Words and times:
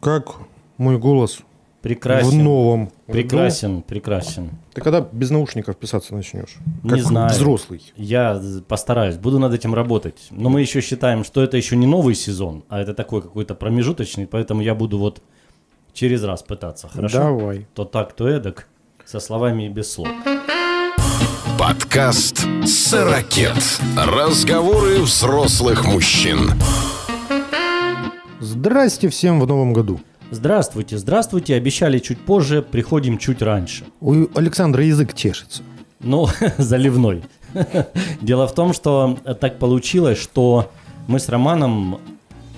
Как 0.00 0.36
мой 0.76 0.98
голос 0.98 1.38
Прекрасен. 1.82 2.28
в 2.30 2.34
новом 2.34 2.92
Прекрасен, 3.06 3.82
прекрасен. 3.82 4.44
году? 4.46 4.56
Ты 4.74 4.80
когда 4.80 5.00
без 5.00 5.30
наушников 5.30 5.76
писаться 5.76 6.14
начнешь? 6.14 6.56
Не 6.82 6.90
Как 6.90 7.00
знаю. 7.00 7.30
взрослый. 7.30 7.82
Я 7.96 8.40
постараюсь, 8.68 9.16
буду 9.16 9.38
над 9.38 9.52
этим 9.54 9.74
работать. 9.74 10.28
Но 10.30 10.50
мы 10.50 10.60
еще 10.60 10.80
считаем, 10.80 11.24
что 11.24 11.42
это 11.42 11.56
еще 11.56 11.76
не 11.76 11.86
новый 11.86 12.14
сезон, 12.14 12.64
а 12.68 12.80
это 12.80 12.94
такой 12.94 13.22
какой-то 13.22 13.54
промежуточный, 13.54 14.26
поэтому 14.26 14.60
я 14.62 14.74
буду 14.74 14.98
вот 14.98 15.22
через 15.92 16.22
раз 16.22 16.42
пытаться, 16.42 16.88
хорошо? 16.88 17.18
Давай. 17.18 17.66
То 17.74 17.84
так, 17.84 18.12
то 18.12 18.28
эдак, 18.28 18.68
со 19.04 19.20
словами 19.20 19.64
и 19.66 19.68
без 19.68 19.90
слов. 19.90 20.08
Подкаст 21.58 22.46
«Сорокет». 22.66 23.54
Разговоры 23.96 25.00
взрослых 25.00 25.84
мужчин. 25.86 26.52
Здрасте 28.40 29.08
всем 29.08 29.40
в 29.40 29.46
новом 29.46 29.72
году. 29.72 30.00
Здравствуйте, 30.30 30.96
здравствуйте, 30.96 31.56
обещали 31.56 31.98
чуть 31.98 32.20
позже, 32.20 32.62
приходим 32.62 33.18
чуть 33.18 33.42
раньше. 33.42 33.84
У 34.00 34.26
Александра 34.34 34.84
язык 34.84 35.14
чешется. 35.14 35.62
Ну, 36.00 36.28
заливной. 36.58 37.24
Дело 38.20 38.46
в 38.46 38.54
том, 38.54 38.72
что 38.74 39.18
так 39.40 39.58
получилось, 39.58 40.18
что 40.18 40.70
мы 41.08 41.18
с 41.18 41.28
Романом, 41.28 41.98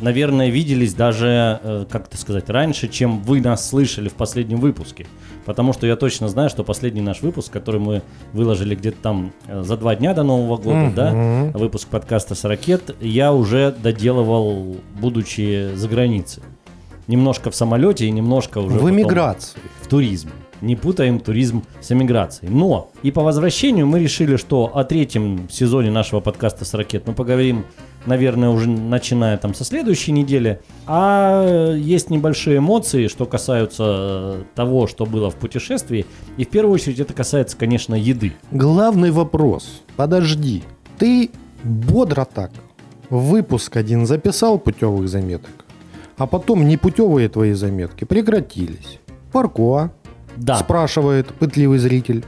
наверное, 0.00 0.48
виделись 0.48 0.94
даже, 0.94 1.60
э, 1.62 1.84
как 1.88 2.06
это 2.08 2.16
сказать, 2.16 2.48
раньше, 2.50 2.88
чем 2.88 3.20
вы 3.22 3.40
нас 3.40 3.68
слышали 3.68 4.08
в 4.08 4.14
последнем 4.14 4.58
выпуске. 4.58 5.06
Потому 5.44 5.72
что 5.72 5.86
я 5.86 5.96
точно 5.96 6.28
знаю, 6.28 6.50
что 6.50 6.64
последний 6.64 7.00
наш 7.00 7.22
выпуск, 7.22 7.52
который 7.52 7.80
мы 7.80 8.02
выложили 8.32 8.74
где-то 8.74 8.98
там 9.02 9.32
э, 9.46 9.62
за 9.62 9.76
два 9.76 9.96
дня 9.96 10.14
до 10.14 10.22
Нового 10.22 10.56
года, 10.56 10.92
да, 10.94 11.58
выпуск 11.58 11.88
подкаста 11.88 12.34
«Сорокет», 12.34 12.94
я 13.00 13.32
уже 13.32 13.72
доделывал, 13.82 14.76
будучи 15.00 15.70
за 15.74 15.88
границей. 15.88 16.42
Немножко 17.06 17.50
в 17.50 17.56
самолете 17.56 18.06
и 18.06 18.10
немножко 18.10 18.58
уже 18.58 18.76
В 18.76 18.80
потом 18.80 18.90
эмиграции. 18.90 19.58
в 19.82 19.88
туризме. 19.88 20.30
Не 20.60 20.76
путаем 20.76 21.20
туризм 21.20 21.64
с 21.80 21.90
эмиграцией. 21.92 22.52
Но 22.52 22.90
и 23.02 23.10
по 23.10 23.22
возвращению 23.22 23.86
мы 23.86 24.00
решили, 24.00 24.36
что 24.36 24.70
о 24.74 24.84
третьем 24.84 25.48
сезоне 25.50 25.90
нашего 25.90 26.20
подкаста 26.20 26.64
с 26.64 26.74
ракет 26.74 27.06
мы 27.06 27.14
поговорим, 27.14 27.64
наверное, 28.06 28.50
уже 28.50 28.68
начиная 28.68 29.36
там 29.38 29.54
со 29.54 29.64
следующей 29.64 30.12
недели. 30.12 30.60
А 30.86 31.74
есть 31.74 32.10
небольшие 32.10 32.58
эмоции, 32.58 33.08
что 33.08 33.26
касаются 33.26 33.84
э, 33.86 34.42
того, 34.54 34.86
что 34.86 35.06
было 35.06 35.30
в 35.30 35.36
путешествии. 35.36 36.06
И 36.36 36.44
в 36.44 36.48
первую 36.48 36.74
очередь 36.74 37.00
это 37.00 37.14
касается, 37.14 37.56
конечно, 37.56 37.94
еды. 37.94 38.34
Главный 38.50 39.10
вопрос. 39.10 39.82
Подожди. 39.96 40.62
Ты 40.98 41.30
бодро 41.64 42.24
так 42.24 42.50
выпуск 43.10 43.76
один 43.76 44.06
записал 44.06 44.58
путевых 44.58 45.08
заметок, 45.08 45.64
а 46.16 46.26
потом 46.26 46.66
непутевые 46.66 47.28
твои 47.28 47.52
заметки 47.52 48.04
прекратились. 48.04 49.00
Паркуа? 49.32 49.90
Да. 50.40 50.56
Спрашивает 50.56 51.28
пытливый 51.34 51.78
зритель. 51.78 52.24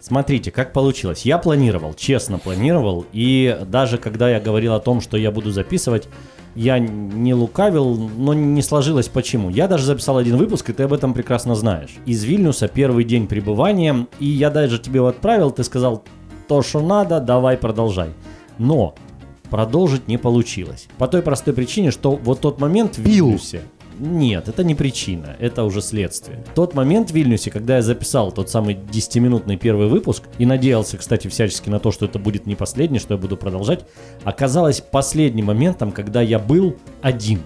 Смотрите, 0.00 0.50
как 0.50 0.72
получилось. 0.72 1.24
Я 1.24 1.38
планировал, 1.38 1.94
честно 1.94 2.38
планировал, 2.38 3.06
и 3.12 3.58
даже 3.66 3.96
когда 3.96 4.28
я 4.28 4.40
говорил 4.40 4.74
о 4.74 4.80
том, 4.80 5.00
что 5.00 5.16
я 5.16 5.30
буду 5.30 5.50
записывать, 5.50 6.08
я 6.56 6.78
не 6.78 7.32
лукавил, 7.32 7.96
но 7.96 8.34
не 8.34 8.60
сложилось 8.60 9.08
почему. 9.08 9.50
Я 9.50 9.68
даже 9.68 9.84
записал 9.84 10.18
один 10.18 10.36
выпуск, 10.36 10.68
и 10.68 10.72
ты 10.72 10.82
об 10.82 10.92
этом 10.92 11.14
прекрасно 11.14 11.54
знаешь. 11.54 11.94
Из 12.06 12.24
Вильнюса 12.24 12.68
первый 12.68 13.04
день 13.04 13.28
пребывания, 13.28 14.06
и 14.18 14.26
я 14.26 14.50
даже 14.50 14.78
тебе 14.78 14.96
его 14.96 15.06
отправил, 15.06 15.52
ты 15.52 15.62
сказал, 15.62 16.04
то, 16.48 16.60
что 16.60 16.80
надо, 16.80 17.20
давай 17.20 17.56
продолжай. 17.56 18.10
Но 18.58 18.94
продолжить 19.48 20.08
не 20.08 20.18
получилось. 20.18 20.88
По 20.98 21.06
той 21.06 21.22
простой 21.22 21.54
причине, 21.54 21.92
что 21.92 22.16
вот 22.16 22.40
тот 22.40 22.60
момент 22.60 22.96
в. 22.96 22.98
Вильнюсе... 22.98 23.62
Нет, 23.98 24.48
это 24.48 24.64
не 24.64 24.74
причина, 24.74 25.36
это 25.38 25.64
уже 25.64 25.80
следствие. 25.82 26.44
Тот 26.54 26.74
момент 26.74 27.10
в 27.10 27.14
Вильнюсе, 27.14 27.50
когда 27.50 27.76
я 27.76 27.82
записал 27.82 28.32
тот 28.32 28.50
самый 28.50 28.74
10-минутный 28.74 29.56
первый 29.56 29.88
выпуск 29.88 30.24
и 30.38 30.46
надеялся, 30.46 30.96
кстати, 30.98 31.28
всячески 31.28 31.68
на 31.68 31.78
то, 31.78 31.92
что 31.92 32.04
это 32.06 32.18
будет 32.18 32.46
не 32.46 32.54
последний, 32.56 32.98
что 32.98 33.14
я 33.14 33.18
буду 33.20 33.36
продолжать, 33.36 33.84
оказалось 34.24 34.80
последним 34.80 35.46
моментом, 35.46 35.92
когда 35.92 36.20
я 36.22 36.38
был 36.38 36.76
один. 37.02 37.40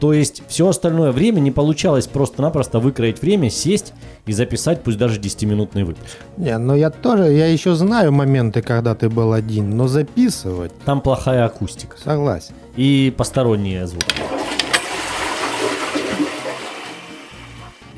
То 0.00 0.12
есть 0.12 0.42
все 0.48 0.66
остальное 0.66 1.12
время 1.12 1.38
не 1.38 1.52
получалось 1.52 2.08
просто-напросто 2.08 2.80
выкроить 2.80 3.22
время, 3.22 3.50
сесть 3.50 3.92
и 4.26 4.32
записать, 4.32 4.82
пусть 4.82 4.98
даже 4.98 5.20
10-минутный 5.20 5.84
выпуск. 5.84 6.16
Не, 6.36 6.58
ну 6.58 6.74
я 6.74 6.90
тоже, 6.90 7.30
я 7.32 7.46
еще 7.46 7.76
знаю 7.76 8.10
моменты, 8.10 8.62
когда 8.62 8.96
ты 8.96 9.08
был 9.08 9.32
один, 9.32 9.76
но 9.76 9.86
записывать, 9.86 10.72
Там 10.84 11.00
плохая 11.02 11.44
акустика 11.44 11.96
согласен. 12.02 12.52
и 12.74 13.14
посторонние 13.16 13.86
звуки. 13.86 14.16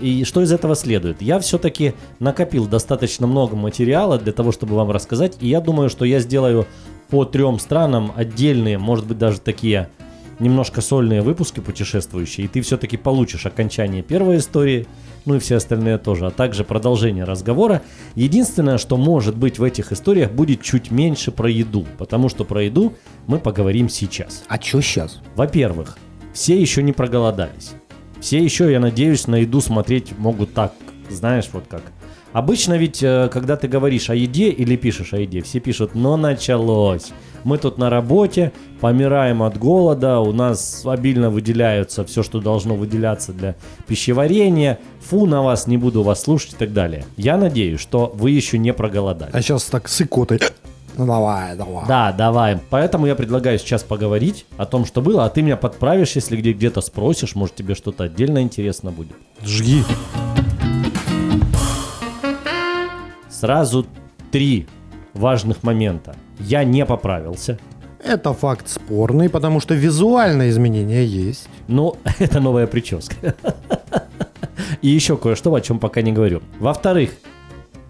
И 0.05 0.25
что 0.25 0.43
из 0.43 0.53
этого 0.53 0.75
следует? 0.77 1.23
Я 1.23 1.39
все-таки 1.39 1.95
накопил 2.19 2.67
достаточно 2.67 3.27
много 3.27 3.57
материала 3.57 4.19
для 4.19 4.35
того, 4.35 4.53
чтобы 4.53 4.77
вам 4.77 4.91
рассказать, 4.91 5.39
и 5.41 5.49
я 5.49 5.63
думаю, 5.63 5.89
что 5.89 6.05
я 6.05 6.21
сделаю 6.21 6.67
по 7.09 7.25
трем 7.25 7.59
странам 7.59 8.13
отдельные, 8.15 8.77
может 8.77 9.07
быть, 9.07 9.17
даже 9.17 9.41
такие 9.41 9.89
немножко 10.41 10.83
сольные 10.83 11.23
выпуски 11.23 11.61
путешествующие, 11.61 12.45
и 12.45 12.49
ты 12.49 12.61
все-таки 12.61 12.99
получишь 12.99 13.47
окончание 13.47 14.03
первой 14.03 14.37
истории, 14.37 14.87
ну 15.25 15.37
и 15.37 15.39
все 15.39 15.57
остальные 15.57 15.97
тоже, 15.97 16.27
а 16.27 16.31
также 16.31 16.65
продолжение 16.65 17.25
разговора. 17.25 17.81
Единственное, 18.15 18.77
что 18.77 18.99
может 18.99 19.39
быть 19.39 19.59
в 19.59 19.63
этих 19.63 19.91
историях, 19.91 20.33
будет 20.33 20.61
чуть 20.61 20.91
меньше 20.91 21.31
про 21.31 21.49
еду, 21.49 21.87
потому 21.97 22.29
что 22.29 22.45
про 22.45 22.65
еду 22.65 22.93
мы 23.27 23.39
поговорим 23.39 23.89
сейчас. 23.89 24.45
А 24.49 24.61
что 24.61 24.83
сейчас? 24.83 25.23
Во-первых, 25.35 25.97
все 26.35 26.61
еще 26.61 26.83
не 26.83 26.93
проголодались. 26.93 27.73
Все 28.25 28.43
еще, 28.43 28.73
я 28.73 28.81
надеюсь, 28.81 29.27
на 29.27 29.37
еду 29.37 29.61
смотреть 29.61 30.17
могут 30.17 30.55
так, 30.55 30.73
знаешь, 31.11 31.51
вот 31.53 31.65
как. 31.69 31.83
Обычно 32.33 32.79
ведь, 32.79 33.03
э, 33.03 33.29
когда 33.31 33.59
ты 33.59 33.69
говоришь 33.69 34.09
о 34.09 34.15
еде 34.15 34.49
или 34.49 34.77
пишешь 34.77 35.13
о 35.13 35.19
еде, 35.19 35.43
все 35.43 35.61
пишут, 35.61 35.95
но 35.95 36.17
началось. 36.17 37.13
Мы 37.45 37.59
тут 37.59 37.77
на 37.77 37.91
работе, 37.91 38.51
помираем 38.81 39.43
от 39.43 39.59
голода, 39.59 40.21
у 40.21 40.33
нас 40.33 40.87
обильно 40.87 41.29
выделяются 41.29 42.03
все, 42.07 42.23
что 42.23 42.41
должно 42.41 42.77
выделяться 42.77 43.35
для 43.35 43.57
пищеварения. 43.87 44.79
Фу, 45.03 45.27
на 45.27 45.43
вас 45.43 45.67
не 45.67 45.77
буду 45.77 46.03
вас 46.03 46.23
слушать 46.23 46.55
и 46.55 46.57
так 46.57 46.73
далее. 46.73 47.05
Я 47.19 47.37
надеюсь, 47.37 47.79
что 47.79 48.11
вы 48.15 48.31
еще 48.31 48.57
не 48.57 48.73
проголодались. 48.73 49.35
А 49.35 49.43
сейчас 49.43 49.65
так 49.65 49.87
с 49.87 50.01
икотой. 50.01 50.41
Ну 50.97 51.07
давай, 51.07 51.57
давай. 51.57 51.87
Да, 51.89 52.13
давай. 52.13 52.59
Поэтому 52.71 53.07
я 53.07 53.15
предлагаю 53.17 53.59
сейчас 53.59 53.83
поговорить 53.83 54.47
о 54.57 54.65
том, 54.67 54.85
что 54.87 55.01
было, 55.03 55.25
а 55.25 55.29
ты 55.29 55.43
меня 55.43 55.57
подправишь, 55.57 56.13
если 56.13 56.37
где- 56.37 56.53
где-то 56.53 56.81
спросишь, 56.81 57.35
может 57.35 57.57
тебе 57.57 57.75
что-то 57.75 58.05
отдельно 58.05 58.41
интересно 58.43 58.91
будет. 58.93 59.17
Жги. 59.43 59.83
Сразу 63.29 63.87
три 64.31 64.67
важных 65.13 65.63
момента. 65.63 66.15
Я 66.39 66.65
не 66.65 66.85
поправился. 66.87 67.59
Это 68.03 68.33
факт 68.35 68.69
спорный, 68.69 69.29
потому 69.31 69.61
что 69.61 69.75
визуальное 69.75 70.51
изменение 70.51 71.07
есть. 71.07 71.49
Ну, 71.69 71.97
это 72.19 72.41
новая 72.41 72.67
прическа. 72.67 73.35
И 74.83 74.89
еще 74.89 75.17
кое-что, 75.17 75.55
о 75.55 75.61
чем 75.61 75.79
пока 75.79 76.03
не 76.03 76.13
говорю. 76.13 76.43
Во-вторых, 76.61 77.11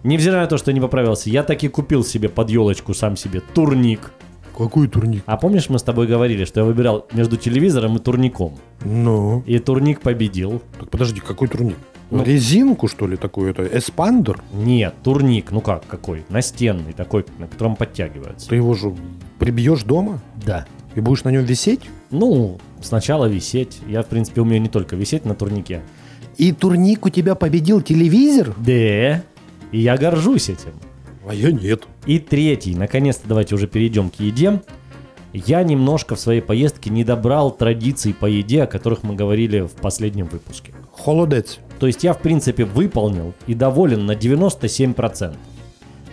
невзирая 0.05 0.41
на 0.43 0.47
то, 0.47 0.57
что 0.57 0.71
не 0.71 0.79
поправился, 0.79 1.29
я 1.29 1.43
таки 1.43 1.67
купил 1.67 2.03
себе 2.03 2.29
под 2.29 2.49
елочку 2.49 2.93
сам 2.93 3.17
себе 3.17 3.41
турник. 3.53 4.11
Какой 4.57 4.87
турник? 4.87 5.23
А 5.25 5.35
помнишь, 5.35 5.67
мы 5.67 5.79
с 5.79 5.83
тобой 5.83 6.07
говорили, 6.07 6.45
что 6.45 6.61
я 6.61 6.65
выбирал 6.65 7.07
между 7.11 7.35
телевизором 7.35 7.97
и 7.97 7.99
турником? 7.99 8.53
Ну, 8.85 9.43
И 9.45 9.59
турник 9.59 9.99
победил. 10.01 10.61
так 10.79 10.89
подожди, 10.89 11.19
какой 11.19 11.49
турник? 11.49 11.75
Ну. 12.09 12.23
Резинку, 12.23 12.87
что 12.87 13.05
ли, 13.07 13.17
такую? 13.17 13.49
Это 13.49 13.63
эспандер? 13.65 14.41
Нет, 14.53 14.93
турник, 15.03 15.51
ну 15.51 15.59
как, 15.59 15.85
какой? 15.87 16.23
Настенный 16.29 16.93
такой, 16.93 17.25
на 17.39 17.47
котором 17.47 17.75
подтягивается. 17.75 18.47
Ты 18.47 18.55
его 18.55 18.75
же 18.75 18.95
прибьешь 19.39 19.83
дома 19.83 20.21
Да. 20.45 20.65
и 20.93 21.01
будешь 21.01 21.23
на 21.25 21.29
нем 21.31 21.43
висеть? 21.43 21.81
Ну, 22.11 22.59
сначала 22.81 23.25
висеть. 23.25 23.79
Я, 23.87 24.03
в 24.03 24.05
принципе, 24.05 24.39
умею 24.41 24.61
не 24.61 24.69
только 24.69 24.95
висеть 24.95 25.25
на 25.25 25.33
турнике. 25.35 25.81
И 26.37 26.51
турник 26.53 27.05
у 27.05 27.09
тебя 27.09 27.33
победил 27.35 27.81
телевизор? 27.81 28.53
Да. 28.57 29.21
И 29.71 29.79
я 29.79 29.97
горжусь 29.97 30.49
этим. 30.49 30.73
А 31.27 31.33
я 31.33 31.51
нет. 31.51 31.83
И 32.05 32.19
третий, 32.19 32.75
наконец-то 32.75 33.27
давайте 33.27 33.55
уже 33.55 33.67
перейдем 33.67 34.09
к 34.09 34.19
еде. 34.19 34.61
Я 35.33 35.63
немножко 35.63 36.15
в 36.15 36.19
своей 36.19 36.41
поездке 36.41 36.89
не 36.89 37.03
добрал 37.03 37.51
традиций 37.51 38.13
по 38.13 38.25
еде, 38.25 38.63
о 38.63 38.67
которых 38.67 39.03
мы 39.03 39.15
говорили 39.15 39.61
в 39.61 39.73
последнем 39.73 40.27
выпуске. 40.27 40.73
Холодец. 40.93 41.59
То 41.79 41.87
есть 41.87 42.03
я, 42.03 42.13
в 42.13 42.19
принципе, 42.19 42.63
выполнил 42.63 43.33
и 43.47 43.53
доволен 43.53 44.05
на 44.05 44.13
97%. 44.13 45.35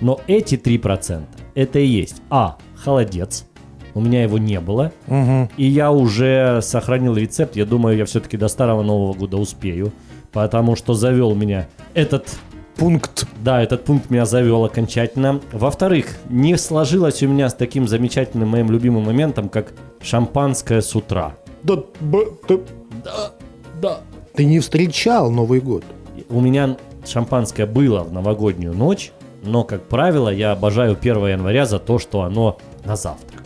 Но 0.01 0.21
эти 0.27 0.57
3% 0.57 1.23
это 1.55 1.79
и 1.79 1.87
есть 1.87 2.23
А. 2.31 2.57
Холодец. 2.75 3.47
У 3.95 4.01
меня 4.01 4.23
его 4.23 4.39
не 4.39 4.59
было. 4.59 4.93
Угу. 5.07 5.51
И 5.57 5.67
я 5.67 5.93
уже 5.93 6.61
сохранил 6.63 7.15
рецепт. 7.15 7.57
Я 7.57 7.67
думаю, 7.67 7.97
я 7.97 8.07
все-таки 8.07 8.37
до 8.37 8.49
старого 8.49 8.83
Нового 8.83 9.13
года 9.13 9.37
успею. 9.37 9.93
Потому 10.33 10.77
что 10.77 10.95
завел 10.95 11.35
меня 11.35 11.69
этот 11.95 12.35
Пункт. 12.77 13.27
да, 13.45 13.63
этот 13.63 13.85
пункт 13.85 14.11
меня 14.11 14.25
завел 14.25 14.65
окончательно. 14.65 15.41
Во-вторых, 15.53 16.07
не 16.29 16.57
сложилось 16.57 17.23
у 17.23 17.29
меня 17.29 17.49
с 17.49 17.55
таким 17.55 17.87
замечательным 17.87 18.49
моим 18.49 18.71
любимым 18.71 19.05
моментом, 19.05 19.49
как 19.49 19.73
шампанское 20.01 20.81
с 20.81 20.95
утра. 20.97 21.35
Да, 21.63 21.77
б- 22.01 22.27
ты- 22.49 22.61
Да, 23.05 23.33
да. 23.81 23.99
Ты 24.35 24.45
не 24.47 24.59
встречал 24.61 25.31
Новый 25.31 25.61
год. 25.61 25.85
У 26.29 26.41
меня 26.41 26.77
шампанское 27.07 27.67
было 27.67 28.01
в 28.05 28.13
новогоднюю 28.13 28.75
ночь, 28.75 29.13
но, 29.45 29.65
как 29.65 29.83
правило, 29.89 30.29
я 30.29 30.53
обожаю 30.53 30.97
1 30.97 31.27
января 31.33 31.67
за 31.67 31.79
то, 31.79 31.99
что 31.99 32.23
оно 32.23 32.59
на 32.85 32.97
завтрак. 32.97 33.43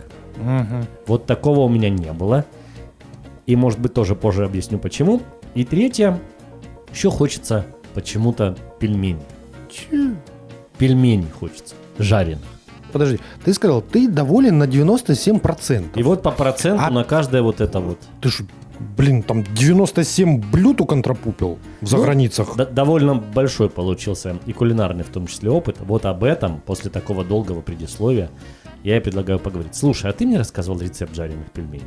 Вот 1.06 1.26
такого 1.26 1.60
у 1.60 1.68
меня 1.68 1.88
не 1.90 2.12
было. 2.12 2.44
И, 3.46 3.56
может 3.56 3.80
быть, 3.80 3.94
тоже 3.94 4.14
позже 4.14 4.44
объясню, 4.44 4.78
почему. 4.78 5.20
И 5.54 5.64
третье, 5.64 6.18
еще 6.92 7.10
хочется 7.10 7.64
почему-то 7.96 8.54
пельмени. 8.78 9.18
Пельмени 10.78 11.26
хочется, 11.40 11.74
жареных. 11.98 12.44
Подожди, 12.92 13.18
ты 13.44 13.52
сказал, 13.54 13.80
ты 13.82 14.06
доволен 14.08 14.58
на 14.58 14.64
97%. 14.64 15.98
И 15.98 16.02
вот 16.02 16.22
по 16.22 16.30
проценту 16.30 16.84
А- 16.86 16.90
на 16.90 17.04
каждое 17.04 17.42
вот 17.42 17.60
это 17.60 17.80
вот. 17.80 17.98
Ты 18.20 18.28
ж, 18.28 18.42
блин, 18.96 19.22
там 19.22 19.42
97 19.42 20.40
блюд 20.52 20.80
уконтрапупил 20.82 21.58
в 21.80 21.86
заграницах. 21.86 22.54
Д- 22.56 22.66
довольно 22.66 23.14
большой 23.14 23.68
получился 23.70 24.36
и 24.46 24.52
кулинарный 24.52 25.04
в 25.04 25.08
том 25.08 25.26
числе 25.26 25.50
опыт. 25.50 25.76
Вот 25.80 26.04
об 26.06 26.22
этом, 26.22 26.60
после 26.60 26.90
такого 26.90 27.24
долгого 27.24 27.60
предисловия, 27.62 28.30
я 28.84 28.98
и 28.98 29.00
предлагаю 29.00 29.38
поговорить. 29.38 29.74
Слушай, 29.74 30.10
а 30.10 30.12
ты 30.12 30.26
мне 30.26 30.38
рассказывал 30.38 30.78
рецепт 30.78 31.14
жареных 31.14 31.50
пельменей? 31.52 31.86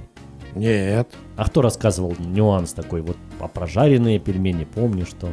Нет. 0.55 1.07
А 1.37 1.45
кто 1.45 1.61
рассказывал 1.61 2.15
нюанс 2.19 2.73
такой 2.73 3.01
вот 3.01 3.17
а 3.39 3.47
про 3.47 3.67
жареные 3.67 4.19
пельмени? 4.19 4.65
Помнишь 4.65 5.07
что? 5.09 5.29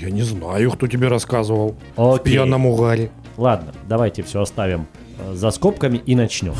Я 0.00 0.10
не 0.10 0.22
знаю, 0.22 0.70
кто 0.72 0.86
тебе 0.86 1.08
рассказывал. 1.08 1.76
В 1.96 2.14
Окей. 2.14 2.32
пьяном 2.34 2.66
угаре. 2.66 3.10
Ладно, 3.36 3.72
давайте 3.88 4.22
все 4.22 4.40
оставим 4.42 4.86
э, 5.18 5.34
за 5.34 5.50
скобками 5.50 5.98
и 5.98 6.14
начнем. 6.14 6.54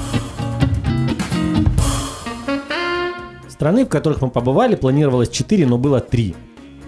Страны, 3.49 3.85
в 3.85 3.89
которых 3.89 4.21
мы 4.21 4.31
побывали, 4.31 4.75
планировалось 4.75 5.29
4, 5.31 5.67
но 5.67 5.79
было 5.79 6.01
3. 6.01 6.35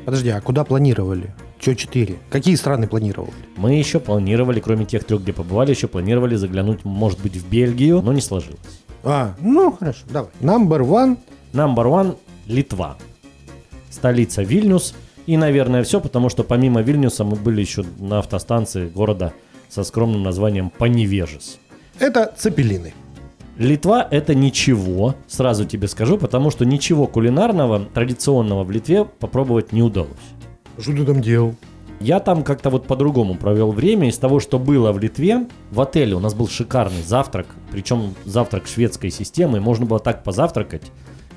Подожди, 0.05 0.31
а 0.31 0.41
куда 0.41 0.65
планировали? 0.65 1.35
Че 1.59 1.75
4? 1.75 2.17
Какие 2.31 2.55
страны 2.57 2.87
планировали? 2.87 3.33
Мы 3.57 3.75
еще 3.75 3.99
планировали, 4.01 4.61
кроме 4.61 4.85
тех 4.85 5.05
трех, 5.05 5.23
где 5.23 5.33
побывали, 5.33 5.71
еще 5.71 5.89
планировали 5.89 6.35
заглянуть, 6.35 6.85
может 6.85 7.21
быть, 7.21 7.37
в 7.37 7.49
Бельгию, 7.49 8.03
но 8.03 8.13
не 8.13 8.21
сложилось. 8.21 8.59
А, 9.05 9.35
ну 9.41 9.73
хорошо, 9.73 10.01
давай. 10.11 10.31
Number 10.41 10.81
one. 10.81 11.19
Number 11.53 11.87
one– 11.87 12.17
Литва. 12.47 12.97
Столица 13.89 14.43
Вильнюс. 14.43 14.95
И, 15.27 15.37
наверное, 15.37 15.83
все, 15.83 16.01
потому 16.01 16.29
что 16.29 16.45
помимо 16.45 16.83
Вильнюса 16.83 17.25
мы 17.25 17.37
были 17.37 17.61
еще 17.61 17.85
на 17.99 18.21
автостанции 18.21 18.89
города 18.89 19.33
со 19.69 19.83
скромным 19.83 20.23
названием 20.23 20.71
Поневежес. 20.71 21.59
Это 21.99 22.33
цепелины. 22.37 22.95
Литва– 23.59 24.07
это 24.11 24.35
ничего, 24.35 25.15
сразу 25.27 25.65
тебе 25.65 25.89
скажу, 25.89 26.19
потому 26.19 26.51
что 26.51 26.67
ничего 26.67 27.07
кулинарного, 27.07 27.87
традиционного 27.87 28.65
в 28.65 28.71
Литве 28.71 29.05
попробовать 29.05 29.73
не 29.73 29.83
удалось. 29.83 30.11
Что 30.79 30.93
ты 30.93 31.05
там 31.07 31.23
делал? 31.23 31.55
Я 31.99 32.21
там 32.21 32.45
как-то 32.45 32.69
вот 32.69 32.87
по-другому 32.87 33.35
провел 33.35 33.73
время. 33.73 34.09
Из 34.11 34.19
того, 34.19 34.41
что 34.41 34.59
было 34.59 34.93
в 34.93 34.99
Литве, 34.99 35.47
в 35.71 35.81
отеле 35.81 36.15
у 36.15 36.21
нас 36.21 36.35
был 36.35 36.49
шикарный 36.49 37.03
завтрак, 37.03 37.47
причем 37.73 38.15
завтрак 38.27 38.67
шведской 38.67 39.11
системы. 39.11 39.61
Можно 39.61 39.87
было 39.87 39.99
так 39.99 40.23
позавтракать, 40.23 40.83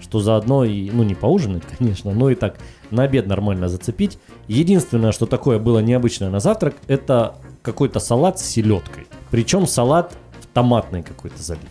что 0.10 0.20
заодно 0.20 0.64
и, 0.66 0.90
ну 0.90 1.04
не 1.04 1.14
поужинать, 1.16 1.64
конечно, 1.78 2.12
но 2.12 2.30
и 2.32 2.36
так 2.36 2.58
на 2.92 3.04
обед 3.04 3.28
нормально 3.28 3.70
зацепить. 3.70 4.18
Единственное, 4.48 5.12
что 5.12 5.26
такое 5.28 5.60
было 5.60 5.80
необычное 5.80 6.30
на 6.30 6.40
завтрак, 6.40 6.76
это 6.88 7.36
какой-то 7.62 8.00
салат 8.00 8.40
с 8.40 8.44
селедкой. 8.46 9.08
Причем 9.30 9.68
салат 9.68 10.14
в 10.42 10.48
томатной 10.48 11.04
какой-то 11.04 11.42
заливке. 11.42 11.68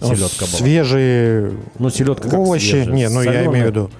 Селедка 0.00 0.44
была. 0.46 0.58
Свежие 0.58 1.52
Ну, 1.78 1.88
селедка 1.90 2.36
овощи. 2.36 2.70
свежая, 2.70 2.92
не, 2.94 3.08
ну 3.08 3.22
я 3.22 3.30
солёная. 3.32 3.46
имею 3.50 3.64
в 3.64 3.68
виду. 3.68 3.90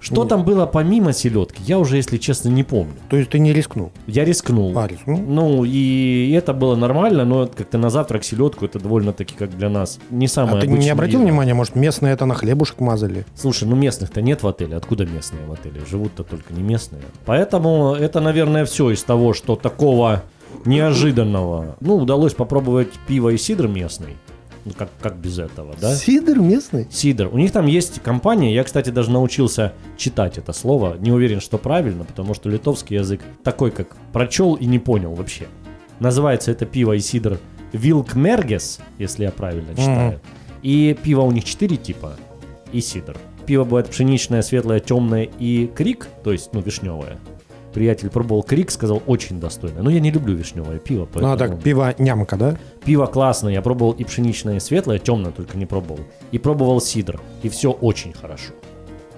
Что 0.00 0.24
там 0.24 0.44
было 0.44 0.66
помимо 0.66 1.12
селедки, 1.12 1.62
я 1.62 1.78
уже, 1.78 1.96
если 1.96 2.16
честно, 2.16 2.48
не 2.48 2.64
помню. 2.64 2.94
То 3.08 3.16
есть 3.16 3.30
ты 3.30 3.38
не 3.38 3.52
рискнул? 3.52 3.92
Я 4.06 4.24
рискнул. 4.24 4.76
А, 4.78 4.86
рискнул? 4.86 5.18
Ну, 5.18 5.64
и 5.64 6.32
это 6.32 6.54
было 6.54 6.74
нормально, 6.74 7.24
но 7.24 7.46
как-то 7.46 7.78
на 7.78 7.90
завтрак 7.90 8.24
селедку 8.24 8.64
это 8.64 8.78
довольно-таки, 8.78 9.34
как 9.34 9.56
для 9.56 9.68
нас, 9.68 9.98
не 10.10 10.26
самое 10.26 10.58
А 10.58 10.60
ты 10.60 10.66
не 10.68 10.88
обратил 10.88 11.20
еда. 11.20 11.30
внимания, 11.30 11.54
может, 11.54 11.76
местные 11.76 12.14
это 12.14 12.24
на 12.24 12.34
хлебушек 12.34 12.80
мазали? 12.80 13.26
Слушай, 13.34 13.68
ну 13.68 13.76
местных-то 13.76 14.22
нет 14.22 14.42
в 14.42 14.48
отеле. 14.48 14.76
Откуда 14.76 15.04
местные 15.04 15.44
в 15.46 15.52
отеле? 15.52 15.82
Живут-то 15.88 16.24
только 16.24 16.54
не 16.54 16.62
местные. 16.62 17.02
Поэтому 17.26 17.94
это, 17.94 18.20
наверное, 18.20 18.64
все 18.64 18.90
из 18.90 19.02
того, 19.04 19.34
что 19.34 19.54
такого 19.54 20.22
неожиданного. 20.64 21.76
Ну, 21.80 21.96
удалось 21.96 22.34
попробовать 22.34 22.88
пиво 23.06 23.30
и 23.30 23.36
сидр 23.36 23.68
местный. 23.68 24.16
Ну, 24.64 24.72
как, 24.76 24.90
как 25.00 25.16
без 25.16 25.38
этого, 25.38 25.74
да? 25.80 25.94
Сидр 25.94 26.38
местный? 26.38 26.86
Сидр. 26.90 27.28
У 27.32 27.38
них 27.38 27.52
там 27.52 27.66
есть 27.66 28.00
компания, 28.02 28.54
я, 28.54 28.62
кстати, 28.64 28.90
даже 28.90 29.10
научился 29.10 29.72
читать 29.96 30.38
это 30.38 30.52
слово. 30.52 30.96
Не 30.98 31.12
уверен, 31.12 31.40
что 31.40 31.58
правильно, 31.58 32.04
потому 32.04 32.34
что 32.34 32.48
литовский 32.48 32.96
язык 32.96 33.20
такой, 33.42 33.70
как 33.70 33.96
прочел 34.12 34.54
и 34.54 34.66
не 34.66 34.78
понял 34.78 35.14
вообще. 35.14 35.46
Называется 35.98 36.50
это 36.50 36.66
пиво 36.66 36.92
и 36.92 37.00
сидр 37.00 37.38
Вилкмергес, 37.72 38.80
если 38.98 39.24
я 39.24 39.30
правильно 39.30 39.74
читаю. 39.74 40.20
И 40.62 40.96
пиво 41.02 41.22
у 41.22 41.30
них 41.30 41.44
четыре 41.44 41.76
типа 41.76 42.16
и 42.72 42.80
сидр. 42.80 43.16
Пиво 43.46 43.64
бывает 43.64 43.88
пшеничное, 43.88 44.42
светлое, 44.42 44.80
темное 44.80 45.28
и 45.38 45.66
крик, 45.66 46.08
то 46.22 46.32
есть, 46.32 46.50
ну, 46.52 46.60
вишневое. 46.60 47.18
Приятель 47.72 48.10
пробовал 48.10 48.42
крик, 48.42 48.70
сказал, 48.70 49.02
очень 49.06 49.38
достойно. 49.38 49.82
Но 49.82 49.90
я 49.90 50.00
не 50.00 50.10
люблю 50.10 50.34
вишневое 50.34 50.78
пиво, 50.78 51.08
Ну 51.14 51.26
а 51.26 51.36
поэтому... 51.36 51.56
так, 51.56 51.62
пиво 51.62 51.94
нямка, 51.98 52.36
да? 52.36 52.58
Пиво 52.84 53.06
классное, 53.06 53.52
я 53.52 53.62
пробовал 53.62 53.92
и 53.92 54.04
пшеничное, 54.04 54.56
и 54.56 54.60
светлое, 54.60 54.98
темное 54.98 55.30
только 55.30 55.56
не 55.56 55.66
пробовал. 55.66 56.00
И 56.32 56.38
пробовал 56.38 56.80
сидр, 56.80 57.20
и 57.42 57.48
все 57.48 57.70
очень 57.70 58.12
хорошо. 58.12 58.52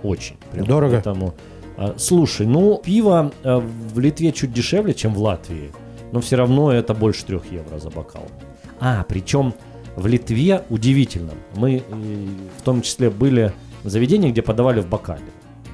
Очень. 0.02 0.36
Прям. 0.50 0.66
Дорого? 0.66 0.94
Поэтому, 0.94 1.34
а, 1.76 1.94
слушай, 1.96 2.46
ну, 2.46 2.80
пиво 2.84 3.32
а, 3.42 3.58
в 3.58 3.98
Литве 3.98 4.32
чуть 4.32 4.52
дешевле, 4.52 4.94
чем 4.94 5.14
в 5.14 5.18
Латвии, 5.18 5.72
но 6.12 6.20
все 6.20 6.36
равно 6.36 6.72
это 6.72 6.92
больше 6.94 7.24
трех 7.24 7.50
евро 7.50 7.78
за 7.78 7.88
бокал. 7.90 8.26
А, 8.80 9.04
причем 9.08 9.54
в 9.96 10.06
Литве 10.06 10.62
удивительно. 10.70 11.32
Мы 11.54 11.76
э, 11.76 11.82
в 12.58 12.62
том 12.62 12.82
числе 12.82 13.10
были 13.10 13.52
в 13.82 13.88
заведении, 13.88 14.30
где 14.30 14.42
подавали 14.42 14.80
в 14.80 14.88
бокале. 14.88 15.22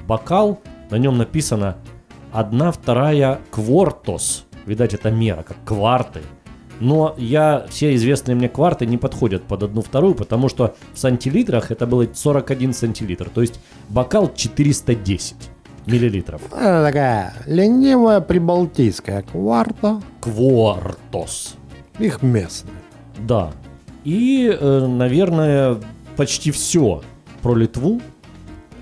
Бокал, 0.07 0.59
на 0.89 0.97
нем 0.97 1.17
написано 1.17 1.77
одна 2.31 2.71
вторая 2.71 3.39
квортос. 3.51 4.45
Видать, 4.65 4.93
это 4.93 5.11
мера, 5.11 5.43
как 5.43 5.57
кварты. 5.65 6.21
Но 6.79 7.13
я, 7.17 7.65
все 7.69 7.93
известные 7.95 8.35
мне 8.35 8.47
кварты 8.47 8.85
не 8.85 8.97
подходят 8.97 9.43
под 9.43 9.63
одну 9.63 9.81
вторую, 9.81 10.15
потому 10.15 10.47
что 10.47 10.75
в 10.93 10.99
сантилитрах 10.99 11.71
это 11.71 11.85
было 11.85 12.07
41 12.11 12.73
сантилитр. 12.73 13.29
То 13.29 13.41
есть 13.41 13.59
бокал 13.89 14.33
410 14.33 15.35
миллилитров. 15.85 16.41
Это 16.53 16.83
такая 16.85 17.33
ленивая 17.45 18.21
прибалтийская 18.21 19.23
кварта. 19.23 20.01
Квортос. 20.21 21.55
Их 21.97 22.21
местная. 22.21 22.73
Да. 23.17 23.51
И, 24.05 24.49
э, 24.49 24.87
наверное, 24.87 25.77
почти 26.15 26.51
все 26.51 27.01
про 27.41 27.55
Литву. 27.55 28.01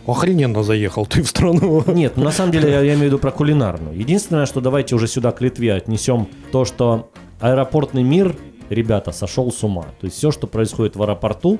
Охрененно 0.08 0.64
заехал 0.64 1.06
ты 1.06 1.22
в 1.22 1.28
страну. 1.28 1.84
Нет, 1.86 2.14
ну, 2.16 2.24
на 2.24 2.32
самом 2.32 2.54
деле 2.54 2.72
я, 2.72 2.80
я 2.80 2.94
имею 2.94 3.00
в 3.00 3.06
виду 3.08 3.20
про 3.20 3.32
кулинарную. 3.32 3.98
Единственное, 3.98 4.46
что 4.46 4.62
давайте 4.62 4.96
уже 4.96 5.06
сюда 5.06 5.34
к 5.34 5.42
Литве 5.42 5.74
отнесем 5.74 6.30
то, 6.54 6.64
что 6.64 7.12
аэропортный 7.42 8.04
мир, 8.04 8.34
ребята, 8.70 9.12
сошел 9.12 9.52
с 9.52 9.62
ума. 9.64 9.84
То 10.00 10.06
есть 10.06 10.16
все, 10.18 10.32
что 10.32 10.48
происходит 10.48 10.96
в 10.96 11.04
аэропорту, 11.04 11.60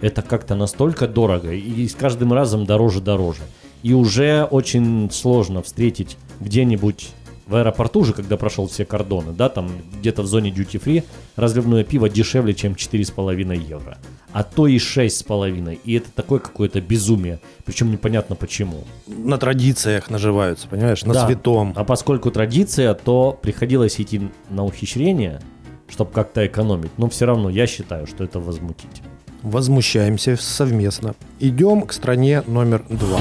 это 0.00 0.22
как-то 0.22 0.54
настолько 0.54 1.06
дорого 1.06 1.52
и 1.52 1.86
с 1.86 1.94
каждым 1.94 2.32
разом 2.32 2.64
дороже-дороже. 2.64 3.42
И 3.82 3.92
уже 3.92 4.44
очень 4.44 5.10
сложно 5.10 5.62
встретить 5.62 6.16
где-нибудь 6.40 7.10
в 7.46 7.56
аэропорту 7.56 8.00
уже, 8.00 8.12
когда 8.12 8.36
прошел 8.36 8.66
все 8.66 8.84
кордоны, 8.84 9.32
да, 9.32 9.48
там 9.48 9.68
где-то 9.98 10.22
в 10.22 10.26
зоне 10.26 10.50
duty 10.50 10.82
free 10.82 11.04
разливное 11.36 11.84
пиво 11.84 12.08
дешевле, 12.08 12.54
чем 12.54 12.72
4,5 12.72 13.54
евро. 13.68 13.98
А 14.32 14.42
то 14.42 14.66
и 14.66 14.78
6,5. 14.78 15.78
И 15.84 15.94
это 15.94 16.10
такое 16.10 16.38
какое-то 16.40 16.80
безумие. 16.80 17.38
Причем 17.64 17.90
непонятно 17.92 18.34
почему. 18.34 18.84
На 19.06 19.38
традициях 19.38 20.10
наживаются, 20.10 20.66
понимаешь, 20.68 21.04
на 21.04 21.14
Да. 21.14 21.26
святом. 21.26 21.72
А 21.76 21.84
поскольку 21.84 22.30
традиция, 22.30 22.94
то 22.94 23.38
приходилось 23.40 24.00
идти 24.00 24.22
на 24.50 24.64
ухищрение, 24.64 25.40
чтобы 25.88 26.10
как-то 26.12 26.44
экономить. 26.46 26.90
Но 26.96 27.08
все 27.08 27.26
равно 27.26 27.50
я 27.50 27.66
считаю, 27.66 28.06
что 28.06 28.24
это 28.24 28.40
возмутительно. 28.40 29.08
Возмущаемся 29.42 30.36
совместно. 30.36 31.14
Идем 31.38 31.82
к 31.82 31.92
стране 31.92 32.42
номер 32.46 32.82
два. 32.88 33.20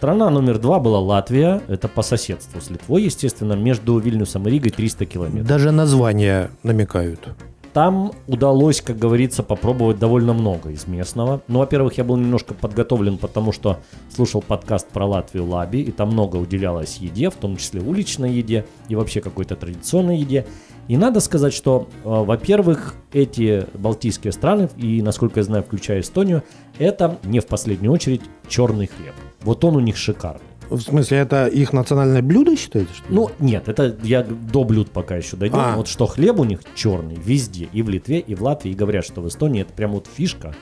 Страна 0.00 0.30
номер 0.30 0.58
два 0.58 0.80
была 0.80 0.98
Латвия. 0.98 1.60
Это 1.68 1.86
по 1.86 2.00
соседству 2.00 2.58
с 2.58 2.70
Литвой, 2.70 3.02
естественно. 3.02 3.52
Между 3.52 3.98
Вильнюсом 3.98 4.48
и 4.48 4.50
Ригой 4.50 4.70
300 4.70 5.04
километров. 5.04 5.46
Даже 5.46 5.72
названия 5.72 6.50
намекают. 6.62 7.28
Там 7.74 8.12
удалось, 8.26 8.80
как 8.80 8.98
говорится, 8.98 9.42
попробовать 9.42 9.98
довольно 9.98 10.32
много 10.32 10.70
из 10.70 10.86
местного. 10.86 11.42
Ну, 11.48 11.58
во-первых, 11.58 11.98
я 11.98 12.04
был 12.04 12.16
немножко 12.16 12.54
подготовлен, 12.54 13.18
потому 13.18 13.52
что 13.52 13.80
слушал 14.10 14.40
подкаст 14.40 14.88
про 14.88 15.04
Латвию 15.04 15.44
Лаби, 15.44 15.82
и 15.82 15.90
там 15.92 16.08
много 16.08 16.36
уделялось 16.36 16.96
еде, 16.96 17.28
в 17.28 17.34
том 17.34 17.58
числе 17.58 17.82
уличной 17.82 18.32
еде 18.32 18.64
и 18.88 18.94
вообще 18.94 19.20
какой-то 19.20 19.54
традиционной 19.54 20.16
еде. 20.16 20.46
И 20.88 20.96
надо 20.96 21.20
сказать, 21.20 21.52
что, 21.52 21.88
э, 22.04 22.08
во-первых, 22.08 22.94
эти 23.12 23.66
балтийские 23.74 24.32
страны, 24.32 24.70
и, 24.78 25.02
насколько 25.02 25.40
я 25.40 25.44
знаю, 25.44 25.62
включая 25.62 26.00
Эстонию, 26.00 26.42
это 26.78 27.18
не 27.22 27.40
в 27.40 27.46
последнюю 27.46 27.92
очередь 27.92 28.22
черный 28.48 28.86
хлеб. 28.86 29.14
Вот 29.42 29.64
он 29.64 29.76
у 29.76 29.80
них 29.80 29.96
шикарный. 29.96 30.40
В 30.70 30.80
смысле, 30.80 31.18
это 31.18 31.46
их 31.46 31.72
национальное 31.72 32.22
блюдо 32.22 32.56
считаете? 32.56 32.90
Что 32.94 33.08
ли? 33.08 33.14
Ну, 33.14 33.30
нет, 33.40 33.68
это 33.68 33.96
я 34.04 34.22
до 34.22 34.62
блюд 34.62 34.90
пока 34.90 35.16
еще 35.16 35.36
дойдем. 35.36 35.58
А. 35.58 35.74
Вот 35.76 35.88
что 35.88 36.06
хлеб 36.06 36.38
у 36.38 36.44
них 36.44 36.60
черный 36.76 37.16
везде, 37.16 37.68
и 37.72 37.82
в 37.82 37.88
Литве, 37.88 38.20
и 38.20 38.36
в 38.36 38.42
Латвии, 38.42 38.70
и 38.70 38.74
говорят, 38.74 39.04
что 39.04 39.20
в 39.20 39.26
Эстонии 39.26 39.62
это 39.62 39.72
прям 39.72 39.92
вот 39.92 40.06
фишка. 40.12 40.54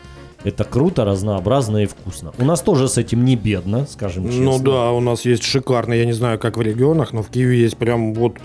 Это 0.44 0.64
круто, 0.64 1.04
разнообразно 1.04 1.78
и 1.82 1.86
вкусно. 1.86 2.32
У 2.38 2.44
нас 2.44 2.62
тоже 2.62 2.88
с 2.88 2.96
этим 2.96 3.24
не 3.24 3.36
бедно, 3.36 3.86
скажем 3.86 4.26
честно. 4.28 4.44
Ну 4.44 4.58
да, 4.60 4.92
у 4.92 5.00
нас 5.00 5.24
есть 5.24 5.42
шикарный, 5.42 5.98
я 5.98 6.06
не 6.06 6.12
знаю, 6.12 6.38
как 6.38 6.56
в 6.56 6.62
регионах, 6.62 7.12
но 7.12 7.22
в 7.22 7.28
Киеве 7.28 7.60
есть 7.60 7.76
прям 7.76 8.14
вот 8.14 8.38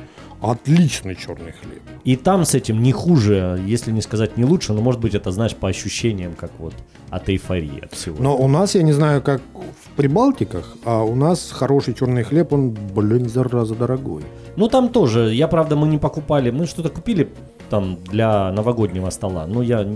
отличный 0.43 1.15
черный 1.15 1.53
хлеб. 1.53 1.81
И 2.03 2.15
там 2.15 2.43
с 2.45 2.53
этим 2.53 2.83
не 2.83 2.91
хуже, 2.91 3.61
если 3.65 3.91
не 3.91 4.01
сказать 4.01 4.37
не 4.37 4.43
лучше, 4.43 4.73
но 4.73 4.81
может 4.81 4.99
быть 4.99 5.15
это, 5.15 5.31
знаешь, 5.31 5.55
по 5.55 5.69
ощущениям, 5.69 6.33
как 6.33 6.51
вот 6.59 6.73
от 7.09 7.29
эйфории 7.29 7.85
от 7.85 7.93
всего. 7.93 8.17
Но 8.21 8.35
у 8.35 8.47
нас, 8.47 8.75
я 8.75 8.83
не 8.83 8.91
знаю, 8.91 9.21
как 9.21 9.41
в 9.53 9.95
Прибалтиках, 9.95 10.75
а 10.83 11.03
у 11.03 11.15
нас 11.15 11.51
хороший 11.51 11.93
черный 11.93 12.23
хлеб, 12.23 12.51
он, 12.53 12.71
блин, 12.71 13.29
зараза 13.29 13.75
дорогой. 13.75 14.23
Ну 14.55 14.67
там 14.67 14.89
тоже, 14.89 15.33
я 15.33 15.47
правда, 15.47 15.75
мы 15.75 15.87
не 15.87 15.97
покупали, 15.97 16.51
мы 16.51 16.65
что-то 16.65 16.89
купили 16.89 17.29
там 17.69 17.97
для 18.03 18.51
новогоднего 18.51 19.09
стола, 19.09 19.47
но 19.47 19.63
я 19.63 19.87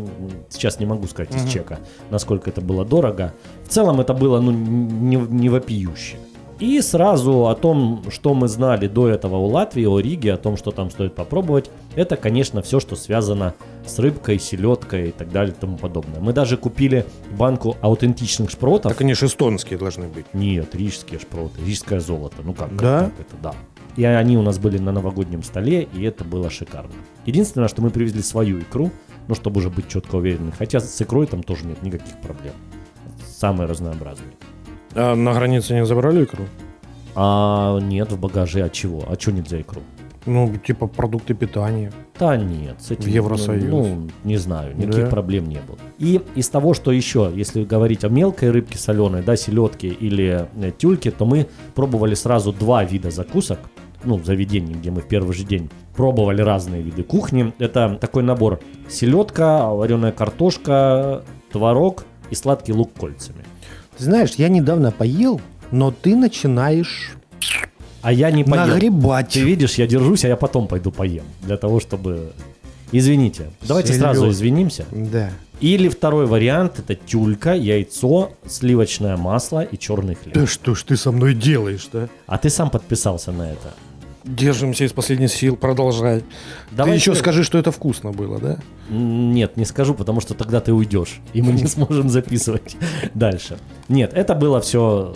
сейчас 0.49 0.79
не 0.79 0.85
могу 0.85 1.07
сказать 1.07 1.35
из 1.35 1.51
чека, 1.51 1.79
насколько 2.09 2.49
это 2.49 2.61
было 2.61 2.85
дорого. 2.85 3.33
В 3.65 3.69
целом 3.69 3.99
это 3.99 4.13
было, 4.13 4.39
ну, 4.39 4.51
не, 4.51 5.17
не 5.17 5.49
вопиюще. 5.49 6.17
И 6.59 6.81
сразу 6.81 7.47
о 7.47 7.55
том, 7.55 8.03
что 8.09 8.33
мы 8.33 8.47
знали 8.47 8.87
до 8.87 9.07
этого 9.07 9.35
у 9.37 9.45
Латвии, 9.45 9.85
о 9.85 9.99
Риге, 9.99 10.33
о 10.33 10.37
том, 10.37 10.57
что 10.57 10.71
там 10.71 10.89
стоит 10.89 11.13
попробовать, 11.13 11.69
это, 11.95 12.17
конечно, 12.17 12.63
все, 12.63 12.79
что 12.79 12.95
связано 12.95 13.53
с 13.85 13.99
рыбкой, 13.99 14.39
селедкой 14.39 15.09
и 15.09 15.11
так 15.11 15.31
далее 15.31 15.53
и 15.55 15.59
тому 15.59 15.77
подобное. 15.77 16.19
Мы 16.19 16.33
даже 16.33 16.57
купили 16.57 17.05
банку 17.37 17.77
аутентичных 17.81 18.49
шпротов. 18.49 18.91
Так 18.91 19.01
они 19.01 19.13
же 19.13 19.27
эстонские 19.27 19.77
должны 19.77 20.07
быть. 20.07 20.25
Нет, 20.33 20.73
рижские 20.73 21.19
шпроты, 21.19 21.61
рижское 21.63 21.99
золото. 21.99 22.37
Ну 22.43 22.53
как, 22.53 22.69
как 22.69 22.81
Да? 22.81 22.99
так 23.03 23.13
это, 23.19 23.35
да. 23.41 23.53
И 23.95 24.03
они 24.03 24.37
у 24.37 24.41
нас 24.41 24.59
были 24.59 24.77
на 24.77 24.91
новогоднем 24.91 25.43
столе, 25.43 25.87
и 25.93 26.03
это 26.03 26.23
было 26.23 26.49
шикарно. 26.49 26.93
Единственное, 27.25 27.67
что 27.67 27.81
мы 27.81 27.89
привезли 27.89 28.21
свою 28.21 28.59
икру, 28.59 28.91
ну, 29.27 29.35
чтобы 29.35 29.59
уже 29.59 29.69
быть 29.69 29.87
четко 29.87 30.15
уверенным. 30.15 30.53
Хотя 30.57 30.79
с 30.79 31.01
икрой 31.01 31.27
там 31.27 31.43
тоже 31.43 31.65
нет 31.65 31.81
никаких 31.83 32.15
проблем. 32.21 32.53
Самые 33.27 33.67
разнообразные. 33.67 34.33
А 34.97 35.15
на 35.15 35.33
границе 35.33 35.75
не 35.75 35.85
забрали 35.85 36.23
икру? 36.23 36.45
А 37.15 37.77
нет 37.79 38.11
в 38.11 38.19
багаже, 38.19 38.63
а 38.63 38.69
чего? 38.69 39.03
А 39.07 39.19
что 39.19 39.31
нельзя 39.31 39.61
икру? 39.61 39.81
Ну, 40.25 40.51
типа 40.57 40.87
продукты 40.87 41.35
питания. 41.35 41.91
Да 42.19 42.35
нет, 42.35 42.81
с 42.81 42.91
этим, 42.91 43.03
В 43.03 43.07
Евросоюз. 43.07 43.63
Ну, 43.63 43.85
ну, 43.85 44.07
не 44.23 44.37
знаю, 44.37 44.75
никаких 44.75 45.05
Да. 45.05 45.09
проблем 45.09 45.45
не 45.45 45.59
было. 45.59 45.77
И 45.99 46.21
из 46.35 46.49
того, 46.49 46.73
что 46.73 46.91
еще, 46.91 47.31
если 47.33 47.63
говорить 47.63 48.03
о 48.03 48.09
мелкой 48.09 48.49
рыбке 48.51 48.77
соленой, 48.77 49.21
да, 49.21 49.37
селедке 49.37 49.87
или 49.87 50.47
э, 50.55 50.71
тюльке, 50.77 51.11
то 51.11 51.25
мы 51.25 51.47
пробовали 51.75 52.15
сразу 52.15 52.51
два 52.51 52.83
вида 52.83 53.11
закусок, 53.11 53.59
ну, 54.03 54.17
в 54.17 54.25
заведении, 54.25 54.73
где 54.73 54.91
мы 54.91 55.01
в 55.01 55.07
первый 55.07 55.33
же 55.33 55.43
день 55.43 55.69
пробовали 55.95 56.41
разные 56.41 56.81
виды 56.81 57.03
кухни. 57.03 57.53
Это 57.59 57.97
такой 58.01 58.23
набор 58.23 58.59
селедка, 58.89 59.69
вареная 59.69 60.11
картошка, 60.11 61.23
творог 61.51 62.03
и 62.31 62.35
сладкий 62.35 62.73
лук 62.73 62.91
кольцами. 62.99 63.45
Ты 63.97 64.03
знаешь, 64.03 64.33
я 64.37 64.47
недавно 64.49 64.91
поел, 64.91 65.41
но 65.71 65.91
ты 65.91 66.15
начинаешь 66.15 67.11
А 68.01 68.11
я 68.13 68.31
не 68.31 68.43
поел. 68.43 68.67
нагребать. 68.67 69.29
Ты 69.33 69.41
видишь, 69.41 69.75
я 69.75 69.87
держусь, 69.87 70.23
а 70.25 70.27
я 70.27 70.35
потом 70.37 70.67
пойду 70.67 70.91
поем. 70.91 71.25
Для 71.41 71.57
того, 71.57 71.79
чтобы... 71.79 72.31
Извините. 72.91 73.49
Давайте 73.61 73.93
Селёд- 73.93 73.99
сразу 73.99 74.29
извинимся. 74.29 74.85
Да. 74.91 75.29
Или 75.59 75.89
второй 75.89 76.25
вариант 76.27 76.79
это 76.79 76.95
тюлька, 76.95 77.53
яйцо, 77.53 78.31
сливочное 78.47 79.17
масло 79.17 79.61
и 79.63 79.77
черный 79.77 80.15
хлеб. 80.15 80.35
Да 80.35 80.45
что 80.45 80.75
ж 80.75 80.83
ты 80.83 80.95
со 80.95 81.11
мной 81.11 81.33
делаешь, 81.33 81.89
да? 81.91 82.07
А 82.27 82.37
ты 82.37 82.49
сам 82.49 82.69
подписался 82.69 83.31
на 83.31 83.51
это. 83.51 83.73
Держимся 84.27 84.83
из 84.83 84.91
последних 84.91 85.31
сил, 85.31 85.55
продолжай. 85.55 86.23
Давай 86.71 86.91
ты 86.93 86.97
еще 86.97 87.13
ты- 87.13 87.19
скажи, 87.19 87.43
что 87.43 87.57
это 87.57 87.71
вкусно 87.71 88.11
было, 88.11 88.39
да? 88.39 88.57
Нет, 88.89 89.55
не 89.57 89.65
скажу, 89.65 89.93
потому 89.93 90.19
что 90.21 90.33
тогда 90.33 90.59
ты 90.59 90.73
уйдешь, 90.73 91.21
и 91.33 91.41
мы 91.41 91.53
не 91.53 91.65
сможем 91.67 92.09
записывать 92.09 92.75
дальше. 93.13 93.57
Нет, 93.87 94.11
это 94.13 94.35
было 94.35 94.59
все 94.59 95.15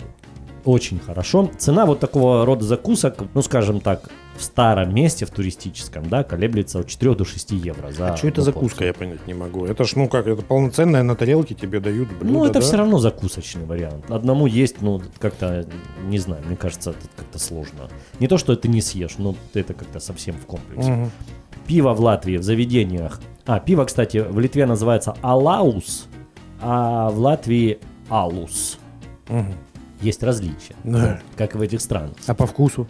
очень 0.64 0.98
хорошо. 0.98 1.50
Цена 1.58 1.84
вот 1.86 2.00
такого 2.00 2.46
рода 2.46 2.64
закусок, 2.64 3.16
ну 3.34 3.42
скажем 3.42 3.80
так, 3.80 4.08
в 4.36 4.42
старом 4.42 4.94
месте, 4.94 5.26
в 5.26 5.30
туристическом, 5.30 6.08
да, 6.08 6.24
колеблется 6.24 6.80
от 6.80 6.88
4 6.88 7.14
до 7.14 7.24
6 7.24 7.50
евро 7.52 7.90
за 7.90 8.16
Что 8.16 8.28
это 8.28 8.36
порцию. 8.36 8.44
закуска, 8.44 8.84
я 8.86 8.94
понять 8.94 9.26
не 9.26 9.34
могу. 9.34 9.66
Это 9.66 9.84
ж, 9.84 9.94
ну 9.96 10.08
как, 10.08 10.26
это 10.26 10.42
полноценное 10.42 11.02
на 11.02 11.14
тарелке 11.14 11.54
тебе 11.54 11.80
дают 11.80 12.08
блюдо, 12.08 12.24
Ну, 12.32 12.44
это 12.44 12.54
да? 12.54 12.60
все 12.60 12.76
равно 12.76 12.98
закусочный 12.98 13.64
вариант. 13.66 14.10
Одному 14.10 14.46
есть, 14.46 14.80
ну, 14.80 15.02
как-то, 15.18 15.66
не 16.06 16.18
знаю, 16.18 16.42
мне 16.46 16.56
кажется, 16.56 16.90
это 16.90 17.00
как-то 17.16 17.38
сложно. 17.38 17.88
Не 18.20 18.26
то, 18.26 18.38
что 18.38 18.56
ты 18.56 18.68
не 18.68 18.80
съешь, 18.80 19.16
но 19.18 19.34
это 19.54 19.74
как-то 19.74 20.00
совсем 20.00 20.34
в 20.36 20.46
комплексе. 20.46 20.90
Мгм. 20.90 21.10
Пиво 21.66 21.92
в 21.94 22.00
Латвии 22.00 22.38
в 22.38 22.42
заведениях. 22.42 23.20
А, 23.46 23.60
пиво, 23.60 23.84
кстати, 23.84 24.18
в 24.18 24.38
Литве 24.40 24.66
называется 24.66 25.14
алаус, 25.22 26.06
а 26.60 27.10
в 27.10 27.18
Латвии 27.18 27.78
алус. 28.08 28.78
Мгм. 29.28 29.54
Есть 30.00 30.22
различия, 30.24 30.74
Да. 30.84 31.20
как 31.36 31.54
и 31.54 31.58
в 31.58 31.60
этих 31.60 31.80
странах. 31.80 32.14
А 32.26 32.34
по 32.34 32.46
вкусу? 32.46 32.88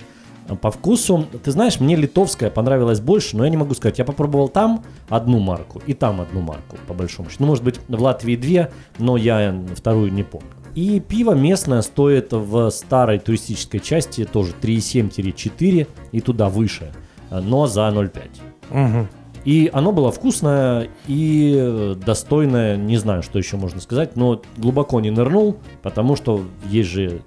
По 0.60 0.70
вкусу, 0.70 1.26
ты 1.42 1.50
знаешь, 1.50 1.80
мне 1.80 1.96
литовская 1.96 2.50
понравилась 2.50 3.00
больше, 3.00 3.36
но 3.36 3.44
я 3.44 3.50
не 3.50 3.56
могу 3.56 3.74
сказать. 3.74 3.98
Я 3.98 4.04
попробовал 4.04 4.48
там 4.48 4.84
одну 5.08 5.38
марку 5.38 5.80
и 5.86 5.94
там 5.94 6.20
одну 6.20 6.40
марку, 6.40 6.76
по 6.86 6.94
большому 6.94 7.30
счету. 7.30 7.44
Ну, 7.44 7.48
может 7.48 7.64
быть, 7.64 7.80
в 7.88 8.02
Латвии 8.02 8.36
две, 8.36 8.70
но 8.98 9.16
я 9.16 9.54
вторую 9.76 10.12
не 10.12 10.22
помню. 10.22 10.48
И 10.74 11.00
пиво 11.00 11.32
местное 11.32 11.82
стоит 11.82 12.32
в 12.32 12.70
старой 12.70 13.18
туристической 13.18 13.80
части 13.80 14.24
тоже 14.24 14.52
3,7-4 14.60 15.86
и 16.12 16.20
туда 16.20 16.48
выше, 16.48 16.92
но 17.30 17.66
за 17.66 17.82
0,5. 17.82 18.30
Мгм. 18.70 19.08
И 19.44 19.68
оно 19.72 19.92
было 19.92 20.12
вкусное 20.12 20.88
и 21.08 21.54
э, 21.58 21.94
достойное, 21.96 22.76
не 22.76 22.96
знаю, 22.96 23.22
что 23.22 23.38
еще 23.38 23.56
можно 23.56 23.80
сказать, 23.80 24.14
но 24.14 24.40
глубоко 24.56 25.00
не 25.00 25.10
нырнул, 25.10 25.56
потому 25.82 26.14
что 26.14 26.42
есть 26.68 26.90
же 26.90 27.22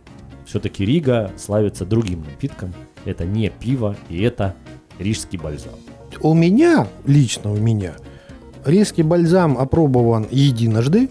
все-таки 0.46 0.86
Рига 0.86 1.32
славится 1.38 1.86
другим 1.86 2.22
напитком. 2.22 2.74
Это 3.06 3.26
не 3.26 3.50
пиво, 3.50 3.96
и 4.10 4.22
это 4.22 4.56
рижский 5.00 5.38
бальзам. 5.38 5.74
У 6.22 6.34
меня, 6.34 6.88
лично 7.06 7.52
у 7.52 7.58
меня, 7.58 7.94
рижский 8.66 9.04
бальзам 9.04 9.58
опробован 9.58 10.28
единожды. 10.32 11.10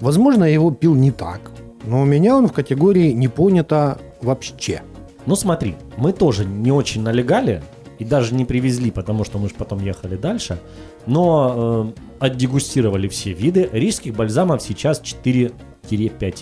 Возможно, 0.00 0.44
я 0.44 0.54
его 0.54 0.70
пил 0.70 0.94
не 0.94 1.10
так. 1.10 1.50
Но 1.86 2.02
у 2.02 2.04
меня 2.04 2.36
он 2.36 2.48
в 2.48 2.52
категории 2.52 3.12
не 3.12 3.28
понято 3.28 3.98
вообще. 4.22 4.82
Ну 5.26 5.36
смотри, 5.36 5.76
мы 5.96 6.12
тоже 6.12 6.44
не 6.44 6.72
очень 6.72 7.02
налегали 7.02 7.62
и 7.98 8.04
даже 8.04 8.34
не 8.34 8.44
привезли, 8.44 8.90
потому 8.90 9.24
что 9.24 9.38
мы 9.38 9.48
же 9.48 9.54
потом 9.54 9.80
ехали 9.82 10.16
дальше, 10.16 10.58
но 11.06 11.92
э, 12.20 12.26
отдегустировали 12.26 13.08
все 13.08 13.32
виды. 13.32 13.68
Рижских 13.72 14.14
бальзамов 14.14 14.62
сейчас 14.62 15.00
4-5 15.00 15.52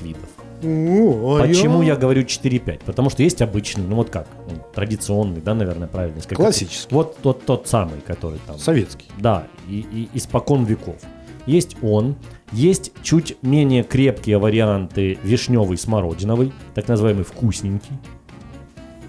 видов. 0.02 0.28
Почему 0.62 1.83
я 1.83 1.97
говорю 1.97 2.23
4-5? 2.23 2.83
Потому 2.85 3.11
что 3.11 3.23
есть 3.23 3.42
обычный, 3.42 3.85
ну 3.85 3.97
вот 3.97 4.11
как, 4.11 4.28
ну, 4.49 4.57
традиционный, 4.75 5.40
да, 5.40 5.54
наверное, 5.54 5.88
правильно 5.88 6.21
сказать. 6.21 6.37
Классический. 6.37 6.95
Вот 6.95 7.19
тот, 7.23 7.45
тот 7.45 7.69
самый, 7.69 8.00
который 8.00 8.38
там. 8.47 8.59
Советский. 8.59 9.07
Да, 9.19 9.47
и, 9.69 9.85
и 9.92 10.16
испокон 10.16 10.64
веков. 10.64 10.97
Есть 11.47 11.76
он, 11.83 12.16
есть 12.52 12.92
чуть 13.02 13.37
менее 13.42 13.83
крепкие 13.83 14.38
варианты 14.38 15.19
вишневый, 15.25 15.76
смородиновый, 15.76 16.52
так 16.75 16.87
называемый 16.88 17.25
вкусненький. 17.25 17.99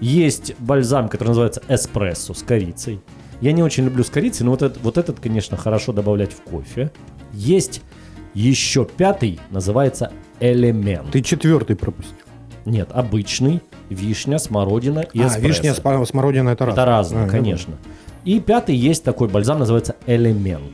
Есть 0.00 0.58
бальзам, 0.58 1.08
который 1.08 1.28
называется 1.28 1.62
эспрессо 1.68 2.34
с 2.34 2.42
корицей. 2.42 3.00
Я 3.40 3.52
не 3.52 3.62
очень 3.62 3.84
люблю 3.84 4.02
с 4.02 4.10
корицей, 4.10 4.44
но 4.44 4.52
вот 4.52 4.62
этот, 4.62 4.82
вот 4.82 4.98
этот, 4.98 5.20
конечно, 5.20 5.56
хорошо 5.56 5.92
добавлять 5.92 6.32
в 6.32 6.40
кофе. 6.42 6.90
Есть 7.32 7.82
еще 8.34 8.84
пятый, 8.84 9.38
называется 9.50 10.12
элемент. 10.40 11.10
Ты 11.12 11.22
четвертый 11.22 11.76
пропустил. 11.76 12.14
Нет, 12.64 12.88
обычный, 12.92 13.60
вишня, 13.90 14.38
смородина 14.38 15.00
и 15.00 15.20
а, 15.20 15.26
эспрессо. 15.28 15.46
вишня, 15.46 15.70
спа- 15.72 16.04
смородина 16.06 16.50
это 16.50 16.64
раз. 16.66 16.74
Это 16.74 16.84
разное, 16.84 17.26
А, 17.26 17.28
конечно. 17.28 17.74
И 18.24 18.40
пятый 18.40 18.74
есть 18.74 19.04
такой 19.04 19.28
бальзам, 19.28 19.58
называется 19.58 19.96
элемент. 20.06 20.72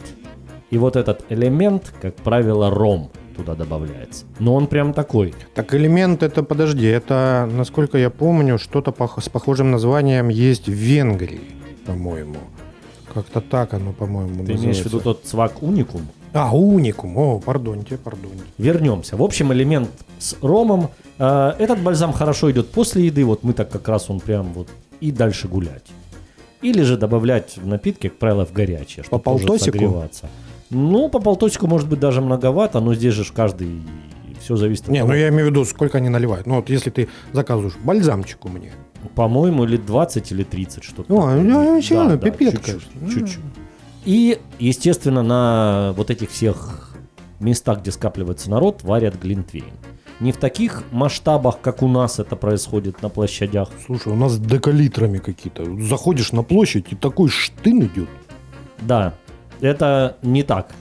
И 0.70 0.78
вот 0.78 0.94
этот 0.94 1.24
элемент, 1.30 1.92
как 2.00 2.14
правило, 2.16 2.70
ром 2.70 3.10
туда 3.36 3.56
добавляется. 3.56 4.24
Но 4.38 4.54
он 4.54 4.68
прям 4.68 4.92
такой. 4.92 5.34
Так 5.54 5.74
элемент 5.74 6.22
это, 6.22 6.44
подожди, 6.44 6.86
это, 6.86 7.48
насколько 7.52 7.98
я 7.98 8.08
помню, 8.10 8.56
что-то 8.58 8.92
пох- 8.92 9.20
с 9.20 9.28
похожим 9.28 9.72
названием 9.72 10.28
есть 10.28 10.66
в 10.68 10.72
Венгрии, 10.72 11.40
по-моему. 11.86 12.36
Как-то 13.12 13.40
так 13.40 13.74
оно, 13.74 13.92
по-моему, 13.92 14.44
Ты 14.44 14.52
имеешь 14.52 14.60
в 14.60 14.66
называется. 14.66 14.88
виду 14.88 15.00
тот 15.00 15.24
цвак 15.24 15.60
уникум? 15.64 16.02
А, 16.32 16.54
уникум. 16.54 17.16
О, 17.18 17.38
пардоньте, 17.40 17.96
пардоньте. 17.96 18.44
Вернемся. 18.58 19.16
В 19.16 19.22
общем, 19.22 19.52
элемент 19.52 19.90
с 20.18 20.36
ромом. 20.42 20.90
Э, 21.18 21.52
этот 21.58 21.80
бальзам 21.80 22.12
хорошо 22.12 22.50
идет 22.50 22.70
после 22.70 23.06
еды. 23.06 23.24
Вот 23.24 23.42
мы 23.42 23.52
так 23.52 23.70
как 23.70 23.88
раз 23.88 24.10
он 24.10 24.20
прям 24.20 24.52
вот 24.52 24.68
и 25.00 25.10
дальше 25.10 25.48
гулять. 25.48 25.86
Или 26.62 26.82
же 26.82 26.96
добавлять 26.96 27.56
в 27.56 27.66
напитки, 27.66 28.08
как 28.08 28.18
правило, 28.18 28.44
в 28.46 28.52
горячее, 28.52 29.02
чтобы 29.02 29.22
По 29.22 29.30
полтосику? 29.32 29.72
согреваться. 29.72 30.28
Ну, 30.68 31.08
по 31.08 31.18
полтосику 31.18 31.66
может 31.66 31.88
быть 31.88 31.98
даже 31.98 32.20
многовато, 32.20 32.80
но 32.80 32.94
здесь 32.94 33.14
же 33.14 33.24
каждый 33.32 33.82
все 34.40 34.56
зависит 34.56 34.84
от 34.84 34.90
Не, 34.90 35.00
того. 35.00 35.10
ну 35.10 35.16
я 35.18 35.28
имею 35.30 35.46
в 35.46 35.50
виду, 35.50 35.64
сколько 35.64 35.98
они 35.98 36.08
наливают. 36.10 36.46
Ну 36.46 36.56
вот 36.56 36.70
если 36.70 36.90
ты 36.90 37.08
заказываешь 37.32 37.76
бальзамчику 37.82 38.48
мне. 38.48 38.72
По-моему, 39.14 39.64
или 39.64 39.78
20, 39.78 40.30
или 40.32 40.44
30 40.44 40.84
что-то. 40.84 41.12
О, 41.12 41.34
ну, 41.34 41.80
Да, 41.90 42.04
ну, 42.04 42.10
да, 42.10 42.16
пипетка. 42.18 42.72
чуть-чуть, 42.72 43.12
чуть-чуть. 43.14 43.38
И, 44.04 44.38
естественно, 44.58 45.22
на 45.22 45.92
вот 45.96 46.10
этих 46.10 46.30
всех 46.30 46.96
местах, 47.38 47.80
где 47.80 47.90
скапливается 47.90 48.50
народ, 48.50 48.82
варят 48.82 49.20
глинтвейн. 49.20 49.72
Не 50.20 50.32
в 50.32 50.36
таких 50.36 50.84
масштабах, 50.90 51.60
как 51.60 51.82
у 51.82 51.88
нас 51.88 52.18
это 52.18 52.36
происходит 52.36 53.00
на 53.02 53.08
площадях. 53.08 53.70
Слушай, 53.86 54.12
у 54.12 54.16
нас 54.16 54.38
декалитрами 54.38 55.18
какие-то. 55.18 55.64
Заходишь 55.80 56.32
на 56.32 56.42
площадь, 56.42 56.86
и 56.90 56.96
такой 56.96 57.30
штын 57.30 57.84
идет. 57.84 58.08
Да, 58.82 59.14
это 59.60 60.18
не 60.22 60.42
так 60.42 60.72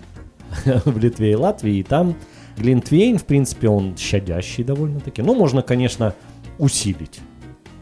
в 0.65 0.97
Литве 0.97 1.31
и 1.31 1.35
Латвии. 1.35 1.77
И 1.77 1.83
там 1.83 2.15
глинтвейн, 2.57 3.17
в 3.17 3.25
принципе, 3.25 3.69
он 3.69 3.95
щадящий 3.97 4.65
довольно-таки. 4.65 5.21
Но 5.21 5.33
можно, 5.33 5.61
конечно, 5.61 6.13
усилить. 6.57 7.21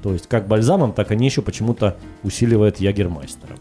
То 0.03 0.13
есть 0.13 0.27
как 0.27 0.47
бальзамом, 0.47 0.93
так 0.93 1.11
они 1.11 1.25
еще 1.25 1.41
почему-то 1.41 1.97
усиливают 2.23 2.79
ягермайстером, 2.79 3.57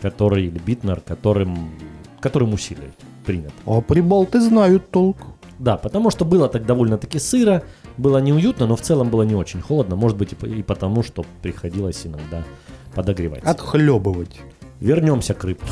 который, 0.00 0.46
или 0.46 0.58
битнер, 0.58 1.00
которым, 1.00 1.70
которым 2.20 2.52
усиливают. 2.52 2.94
Принято. 3.24 3.52
А 3.66 3.80
прибалты 3.80 4.40
знают 4.40 4.90
толк. 4.90 5.18
Да, 5.58 5.76
потому 5.76 6.10
что 6.10 6.24
было 6.24 6.48
так 6.48 6.66
довольно-таки 6.66 7.18
сыро, 7.18 7.62
было 7.96 8.18
неуютно, 8.18 8.66
но 8.66 8.76
в 8.76 8.80
целом 8.80 9.10
было 9.10 9.22
не 9.22 9.34
очень 9.34 9.60
холодно. 9.60 9.96
Может 9.96 10.16
быть 10.16 10.34
и 10.42 10.62
потому, 10.62 11.02
что 11.02 11.24
приходилось 11.42 12.06
иногда 12.06 12.44
подогревать. 12.94 13.42
Отхлебывать. 13.44 14.40
Вернемся 14.80 15.34
к 15.34 15.44
рыбке. 15.44 15.66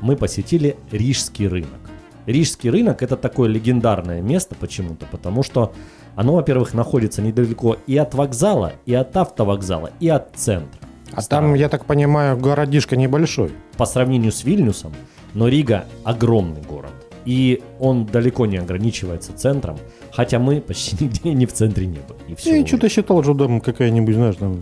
Мы 0.00 0.16
посетили 0.16 0.76
Рижский 0.92 1.48
рынок. 1.48 1.80
Рижский 2.26 2.70
рынок 2.70 3.02
это 3.02 3.16
такое 3.16 3.48
легендарное 3.48 4.22
место 4.22 4.54
почему-то, 4.54 5.06
потому 5.06 5.42
что 5.42 5.74
оно, 6.20 6.34
во-первых, 6.34 6.74
находится 6.74 7.22
недалеко 7.22 7.78
и 7.86 7.96
от 7.96 8.12
вокзала, 8.12 8.74
и 8.84 8.92
от 8.92 9.16
автовокзала, 9.16 9.90
и 10.00 10.10
от 10.10 10.36
центра. 10.36 10.78
А 11.14 11.22
там, 11.22 11.54
я 11.54 11.70
так 11.70 11.86
понимаю, 11.86 12.36
городишко 12.36 12.94
небольшой. 12.94 13.52
По 13.78 13.86
сравнению 13.86 14.30
с 14.30 14.44
Вильнюсом, 14.44 14.92
но 15.32 15.48
Рига 15.48 15.86
огромный 16.04 16.60
город. 16.60 16.92
И 17.24 17.62
он 17.78 18.04
далеко 18.04 18.44
не 18.44 18.58
ограничивается 18.58 19.32
центром, 19.32 19.78
хотя 20.12 20.38
мы 20.38 20.60
почти 20.60 20.94
нигде 21.04 21.32
не 21.32 21.46
в 21.46 21.54
центре 21.54 21.86
не 21.86 22.00
были. 22.00 22.36
И 22.36 22.50
Я 22.50 22.66
что-то 22.66 22.90
считал, 22.90 23.22
что 23.22 23.32
там 23.32 23.62
какая-нибудь, 23.62 24.14
знаешь, 24.14 24.36
там 24.36 24.60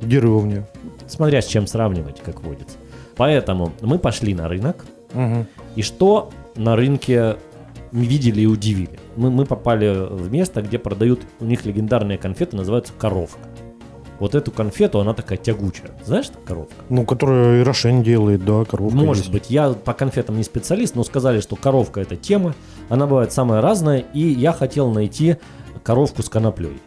деревня. 0.00 0.66
Смотря 1.06 1.42
с 1.42 1.46
чем 1.46 1.66
сравнивать, 1.66 2.22
как 2.24 2.42
водится. 2.42 2.78
Поэтому 3.16 3.74
мы 3.82 3.98
пошли 3.98 4.32
на 4.32 4.48
рынок, 4.48 4.86
Угу. 5.14 5.46
И 5.76 5.82
что 5.82 6.30
на 6.56 6.74
рынке 6.74 7.36
видели 8.02 8.42
и 8.42 8.46
удивили? 8.46 8.98
Мы, 9.16 9.30
мы 9.30 9.44
попали 9.46 10.06
в 10.10 10.30
место, 10.30 10.62
где 10.62 10.78
продают, 10.78 11.20
у 11.40 11.44
них 11.44 11.64
легендарные 11.64 12.18
конфеты, 12.18 12.56
называются 12.56 12.92
коровка. 12.98 13.48
Вот 14.20 14.34
эту 14.34 14.52
конфету, 14.52 15.00
она 15.00 15.12
такая 15.12 15.38
тягучая. 15.38 15.90
Знаешь, 16.04 16.26
что 16.26 16.38
коровка? 16.38 16.74
Ну, 16.88 17.04
которую 17.04 17.60
и 17.60 17.64
Рошен 17.64 18.02
делает, 18.02 18.44
да, 18.44 18.64
коровка 18.64 18.96
Может 18.96 19.24
есть. 19.24 19.32
быть, 19.32 19.50
я 19.50 19.70
по 19.70 19.92
конфетам 19.92 20.36
не 20.36 20.44
специалист, 20.44 20.94
но 20.94 21.04
сказали, 21.04 21.40
что 21.40 21.56
коровка 21.56 22.00
это 22.00 22.16
тема, 22.16 22.54
она 22.88 23.06
бывает 23.06 23.32
самая 23.32 23.60
разная, 23.60 24.04
и 24.12 24.20
я 24.20 24.52
хотел 24.52 24.90
найти 24.90 25.36
коровку 25.82 26.22
с 26.22 26.28
коноплей. 26.28 26.80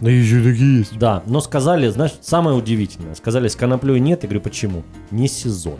Да 0.00 0.10
еще 0.10 0.42
такие 0.42 0.78
есть. 0.78 0.98
Да, 0.98 1.22
но 1.26 1.40
сказали, 1.40 1.88
знаешь, 1.88 2.14
самое 2.20 2.56
удивительное, 2.56 3.14
сказали, 3.14 3.48
с 3.48 3.56
коноплей 3.56 4.00
нет, 4.00 4.22
я 4.22 4.28
говорю, 4.28 4.42
почему? 4.42 4.82
Не 5.10 5.28
сезон. 5.28 5.78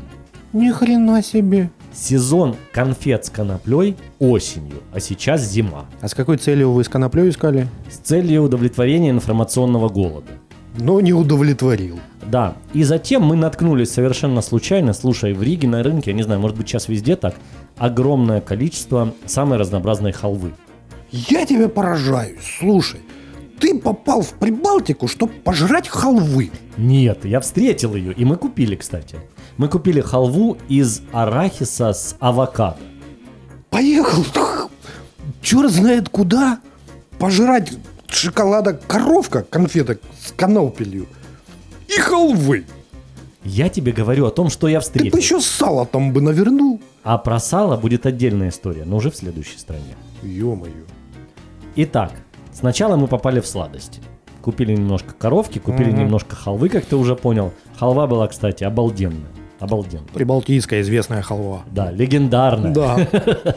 Ни 0.55 0.71
хрена 0.71 1.21
себе. 1.21 1.69
Сезон 1.93 2.55
конфет 2.73 3.25
с 3.25 3.31
коноплей 3.31 3.97
осенью, 4.21 4.85
а 4.93 5.01
сейчас 5.01 5.43
зима. 5.43 5.87
А 6.01 6.07
с 6.07 6.15
какой 6.15 6.37
целью 6.37 6.71
вы 6.71 6.85
с 6.85 6.89
коноплей 6.89 7.29
искали? 7.29 7.67
С 7.91 7.97
целью 7.97 8.45
удовлетворения 8.45 9.11
информационного 9.11 9.89
голода. 9.89 10.31
Но 10.79 11.01
не 11.01 11.13
удовлетворил. 11.13 11.99
Да, 12.25 12.55
и 12.73 12.85
затем 12.85 13.23
мы 13.23 13.35
наткнулись 13.35 13.91
совершенно 13.91 14.43
случайно, 14.43 14.93
слушай, 14.93 15.33
в 15.33 15.43
Риге 15.43 15.67
на 15.67 15.83
рынке, 15.83 16.13
я 16.13 16.17
не 16.17 16.23
знаю, 16.23 16.41
может 16.41 16.57
быть 16.57 16.69
сейчас 16.69 16.87
везде 16.87 17.17
так, 17.17 17.35
огромное 17.77 18.41
количество 18.41 19.13
самой 19.27 19.59
разнообразной 19.59 20.13
халвы. 20.13 20.53
Я 21.11 21.47
тебя 21.47 21.69
поражаюсь. 21.69 22.59
Слушай, 22.61 23.01
ты 23.59 23.77
попал 23.77 24.23
в 24.23 24.35
Прибалтику, 24.35 25.09
чтобы 25.09 25.33
пожрать 25.33 25.89
халвы. 25.89 26.53
Нет, 26.77 27.25
я 27.25 27.41
встретил 27.41 27.97
ее, 27.97 28.13
и 28.13 28.25
мы 28.25 28.37
купили, 28.37 28.77
кстати. 28.77 29.19
Мы 29.57 29.69
купили 29.69 30.01
халву 30.01 30.57
из 30.69 31.03
арахиса 31.13 31.93
с 31.93 32.17
авокадо. 32.19 32.77
Поехал, 33.71 34.25
черт 35.43 35.71
знает 35.71 36.09
куда, 36.09 36.61
пожрать 37.19 37.73
шоколада 38.09 38.75
коровка, 38.75 39.43
конфеток 39.43 40.01
с 40.21 40.33
канопелью 40.33 41.07
и 41.89 41.99
халвы. 42.01 42.65
Я 43.45 43.69
тебе 43.69 43.93
говорю 43.93 44.27
о 44.27 44.31
том, 44.31 44.49
что 44.49 44.69
я 44.69 44.81
Ты 44.81 44.85
встретил. 44.85 45.13
бы 45.13 45.19
еще 45.19 45.41
сало 45.41 45.85
там 45.87 46.13
бы 46.13 46.21
навернул. 46.21 46.81
А 47.03 47.19
про 47.19 47.39
сало 47.39 47.77
будет 47.77 48.07
отдельная 48.07 48.49
история, 48.49 48.85
но 48.85 48.97
уже 48.97 49.11
в 49.11 49.17
следующей 49.17 49.59
стране. 49.59 49.97
Ё-моё. 50.23 50.85
Итак, 51.77 52.13
сначала 52.53 52.97
мы 52.97 53.07
попали 53.07 53.41
в 53.41 53.47
сладости. 53.47 54.01
Купили 54.41 54.73
немножко 54.75 55.13
коровки, 55.13 55.59
купили 55.59 55.91
Мгм. 55.91 56.01
немножко 56.01 56.35
халвы, 56.37 56.69
как 56.71 56.87
ты 56.87 56.97
уже 56.97 57.17
понял. 57.17 57.53
Халва 57.79 58.07
была, 58.07 58.29
кстати, 58.29 58.65
обалденная. 58.65 59.31
Обалденная. 59.61 60.07
Прибалтийская 60.13 60.81
известная 60.83 61.23
халва. 61.23 61.63
Да, 61.71 61.91
легендарная. 61.93 62.73
Да. 62.73 63.09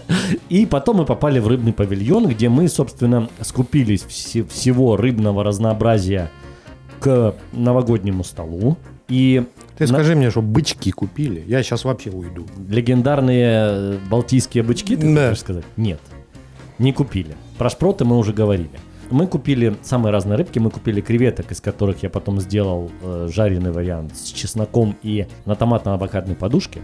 И 0.50 0.66
потом 0.66 0.98
мы 0.98 1.06
попали 1.06 1.40
в 1.40 1.48
рыбный 1.48 1.74
павильон, 1.74 2.28
где 2.28 2.50
мы, 2.50 2.68
собственно, 2.70 3.30
скупились 3.42 4.04
все- 4.04 4.44
всего 4.46 4.96
рыбного 4.96 5.44
разнообразия 5.44 6.30
к 7.00 7.36
новогоднему 7.52 8.24
столу. 8.24 8.78
И 9.10 9.44
Ты 9.78 9.86
на- 9.86 9.88
скажи 9.94 10.16
мне, 10.16 10.30
что 10.30 10.42
бычки 10.42 10.92
купили. 10.92 11.44
Я 11.48 11.64
сейчас 11.64 11.84
вообще 11.86 12.10
уйду. 12.12 12.46
легендарные 12.70 13.48
э, 13.50 13.98
балтийские 14.10 14.64
бычки, 14.64 14.96
ты 14.96 15.14
Да. 15.16 15.30
хочешь 15.30 15.42
сказать? 15.42 15.64
Нет, 15.78 16.00
не 16.78 16.94
купили. 16.94 17.36
Про 17.58 17.70
шпроты 17.70 18.06
мы 18.06 18.18
уже 18.18 18.34
говорили. 18.34 18.70
Мы 19.10 19.28
купили 19.28 19.76
самые 19.84 20.12
разные 20.12 20.38
рыбки, 20.38 20.60
мы 20.60 20.70
купили 20.70 21.02
креветок, 21.02 21.52
из 21.52 21.62
которых 21.62 22.04
я 22.04 22.10
потом 22.10 22.40
сделал 22.42 22.92
э, 23.02 23.28
жареный 23.32 23.72
вариант 23.72 24.16
с 24.18 24.32
чесноком 24.32 24.96
и 25.04 25.28
на 25.46 25.56
томатно-авокадной 25.56 26.36
подушке. 26.36 26.82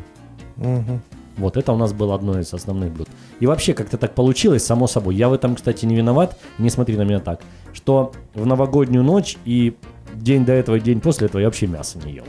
Мгм. 0.55 1.01
Вот 1.37 1.57
это 1.57 1.73
у 1.73 1.77
нас 1.77 1.93
было 1.93 2.13
одно 2.15 2.39
из 2.39 2.53
основных 2.53 2.91
блюд. 2.93 3.09
И 3.39 3.47
вообще 3.47 3.73
как-то 3.73 3.97
так 3.97 4.13
получилось, 4.13 4.63
само 4.63 4.87
собой. 4.87 5.15
Я 5.15 5.29
в 5.29 5.33
этом, 5.33 5.55
кстати, 5.55 5.85
не 5.85 5.95
виноват, 5.95 6.37
не 6.59 6.69
смотри 6.69 6.95
на 6.95 7.01
меня 7.03 7.19
так, 7.19 7.41
что 7.73 8.11
в 8.35 8.45
новогоднюю 8.45 9.03
ночь 9.03 9.37
и 9.43 9.75
день 10.13 10.45
до 10.45 10.51
этого, 10.53 10.75
и 10.75 10.79
день 10.79 11.01
после 11.01 11.27
этого 11.27 11.41
я 11.41 11.47
вообще 11.47 11.67
мясо 11.67 11.97
не 12.05 12.13
ел. 12.13 12.25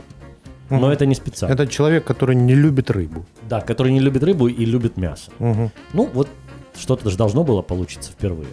Но 0.71 0.77
Мгм. 0.77 0.85
это 0.87 1.05
не 1.05 1.13
специально. 1.13 1.53
Это 1.53 1.67
человек, 1.67 2.03
который 2.03 2.35
не 2.35 2.55
любит 2.55 2.89
рыбу. 2.89 3.25
Да, 3.47 3.61
который 3.61 3.91
не 3.93 3.99
любит 3.99 4.23
рыбу 4.23 4.47
и 4.47 4.65
любит 4.65 4.97
мясо. 4.97 5.29
Мгм. 5.37 5.69
Ну, 5.93 6.09
вот 6.11 6.27
что-то 6.75 7.09
же 7.11 7.15
должно 7.17 7.43
было 7.43 7.61
получиться 7.61 8.11
впервые. 8.11 8.49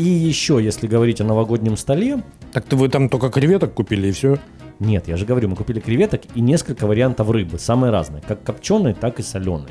И 0.00 0.08
еще, 0.08 0.58
если 0.62 0.86
говорить 0.86 1.20
о 1.20 1.24
новогоднем 1.24 1.76
столе, 1.76 2.22
Так 2.52 2.64
ты 2.64 2.76
вы 2.76 2.88
там 2.88 3.08
только 3.08 3.28
креветок 3.28 3.74
купили 3.74 4.08
и 4.08 4.12
все? 4.12 4.38
нет, 4.78 5.08
я 5.08 5.16
же 5.18 5.26
говорю, 5.26 5.50
мы 5.50 5.56
купили 5.56 5.78
креветок 5.78 6.22
и 6.34 6.40
несколько 6.40 6.86
вариантов 6.86 7.28
рыбы, 7.28 7.58
самые 7.58 7.90
разные, 7.90 8.22
как 8.26 8.42
копченой, 8.42 8.94
так 8.94 9.20
и 9.20 9.22
соленой. 9.22 9.68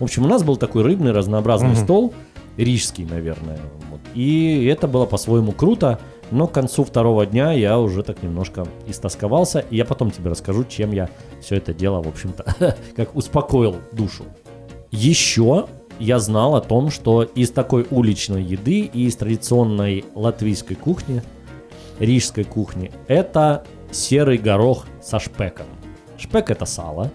В 0.00 0.02
общем, 0.04 0.24
у 0.24 0.28
нас 0.28 0.42
был 0.42 0.56
такой 0.56 0.82
рыбный 0.82 1.12
разнообразный 1.12 1.70
Мгм. 1.70 1.76
стол, 1.84 2.14
рижский, 2.56 3.04
наверное. 3.04 3.60
вот. 3.88 4.00
И 4.14 4.64
это 4.66 4.88
было 4.88 5.06
по-своему 5.06 5.52
круто, 5.52 6.00
но 6.32 6.48
к 6.48 6.52
концу 6.52 6.82
второго 6.82 7.24
дня 7.24 7.52
я 7.52 7.78
уже 7.78 8.02
так 8.02 8.20
немножко 8.24 8.66
истосковался, 8.88 9.60
и 9.70 9.76
я 9.76 9.84
потом 9.84 10.10
тебе 10.10 10.28
расскажу, 10.30 10.64
чем 10.64 10.90
я 10.90 11.08
все 11.40 11.54
это 11.54 11.72
дело, 11.72 12.02
в 12.02 12.08
общем-то, 12.08 12.44
как 12.96 13.14
успокоил 13.14 13.76
душу. 13.92 14.24
Еще 14.90 15.66
я 15.98 16.18
знал 16.18 16.56
о 16.56 16.60
том, 16.60 16.90
что 16.90 17.22
из 17.22 17.50
такой 17.50 17.86
уличной 17.90 18.42
еды 18.42 18.80
и 18.80 19.06
из 19.06 19.16
традиционной 19.16 20.04
латвийской 20.14 20.74
кухни, 20.74 21.22
рижской 21.98 22.44
кухни, 22.44 22.90
это 23.06 23.64
серый 23.90 24.38
горох 24.38 24.86
со 25.02 25.18
шпеком. 25.18 25.66
Шпек 26.16 26.50
это 26.50 26.64
сало, 26.66 27.10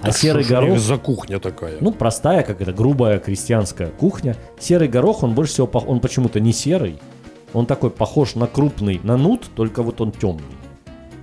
а 0.00 0.06
Да 0.06 0.12
серый 0.12 0.44
что 0.44 0.54
горох, 0.54 0.78
за 0.78 0.96
кухня 0.96 1.38
такая. 1.38 1.76
ну 1.80 1.92
простая, 1.92 2.42
как 2.42 2.60
это 2.60 2.72
грубая 2.72 3.18
крестьянская 3.18 3.90
кухня. 3.90 4.36
Серый 4.58 4.88
горох, 4.88 5.22
он 5.22 5.34
больше 5.34 5.52
всего, 5.54 5.66
пох- 5.66 5.86
он 5.86 6.00
почему-то 6.00 6.40
не 6.40 6.52
серый, 6.52 6.98
он 7.52 7.66
такой 7.66 7.90
похож 7.90 8.34
на 8.34 8.46
крупный, 8.46 9.00
на 9.02 9.16
нут, 9.16 9.46
только 9.54 9.82
вот 9.82 10.00
он 10.00 10.12
темный. 10.12 10.44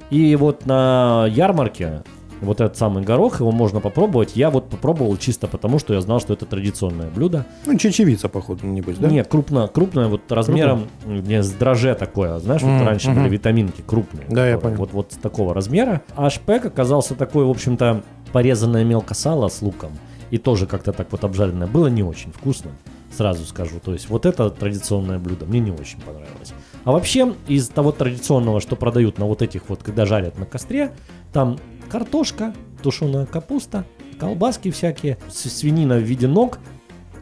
И 0.09 0.35
вот 0.35 0.65
на 0.65 1.27
ярмарке 1.29 2.03
вот 2.41 2.61
этот 2.61 2.77
самый 2.77 3.03
горох, 3.03 3.39
его 3.39 3.51
можно 3.51 3.79
попробовать. 3.79 4.35
Я 4.35 4.49
вот 4.49 4.69
попробовал 4.69 5.17
чисто 5.17 5.47
потому, 5.47 5.79
что 5.79 5.93
я 5.93 6.01
знал, 6.01 6.19
что 6.19 6.33
это 6.33 6.45
традиционное 6.45 7.09
блюдо. 7.09 7.45
Ну, 7.65 7.77
чечевица, 7.77 8.29
походу, 8.29 8.65
небось, 8.67 8.97
да? 8.97 9.07
Нет, 9.09 9.27
крупно, 9.27 9.67
крупное, 9.67 10.07
вот 10.07 10.31
размером 10.31 10.87
не 11.05 11.41
с 11.41 11.51
дроже 11.51 11.95
такое, 11.95 12.37
знаешь, 12.39 12.61
вот 12.61 12.71
Мгм, 12.71 12.85
раньше 12.85 13.09
мгм. 13.11 13.19
были 13.23 13.29
витаминки 13.33 13.81
крупные. 13.85 14.25
Да, 14.29 14.47
я 14.47 14.55
Вот- 14.55 14.63
понял. 14.63 14.77
Вот, 14.77 14.93
вот 14.93 15.09
такого 15.21 15.53
размера. 15.53 16.01
А 16.15 16.29
шпек 16.29 16.65
оказался 16.65 17.15
такой, 17.15 17.45
в 17.45 17.49
общем-то, 17.49 18.03
порезанное 18.31 18.83
мелко 18.83 19.13
сало 19.13 19.47
с 19.47 19.61
луком. 19.61 19.91
И 20.29 20.37
тоже 20.37 20.67
как-то 20.67 20.91
так 20.91 21.07
вот 21.11 21.23
обжаренное. 21.23 21.67
Было 21.67 21.87
не 21.87 22.03
очень 22.03 22.31
вкусно, 22.33 22.71
сразу 23.15 23.45
скажу. 23.45 23.79
То 23.83 23.93
есть 23.93 24.09
вот 24.09 24.25
это 24.25 24.49
традиционное 24.49 25.19
блюдо 25.19 25.45
мне 25.45 25.59
не 25.61 25.71
очень 25.71 26.01
понравилось. 26.01 26.53
А 26.83 26.91
вообще 26.91 27.33
из 27.47 27.69
того 27.69 27.91
традиционного, 27.93 28.59
что 28.59 28.75
продают 28.75 29.17
на 29.19 29.25
вот 29.25 29.41
этих 29.41 29.69
вот, 29.69 29.81
когда 29.83 30.05
жарят 30.05 30.37
на 30.37 30.45
костре, 30.45 30.91
там 31.31 31.57
картошка, 31.87 32.53
тушеная 32.83 33.25
капуста, 33.25 33.85
колбаски 34.19 34.71
всякие, 34.71 35.17
свинина 35.29 35.97
в 35.97 36.03
виде 36.03 36.27
ног, 36.27 36.59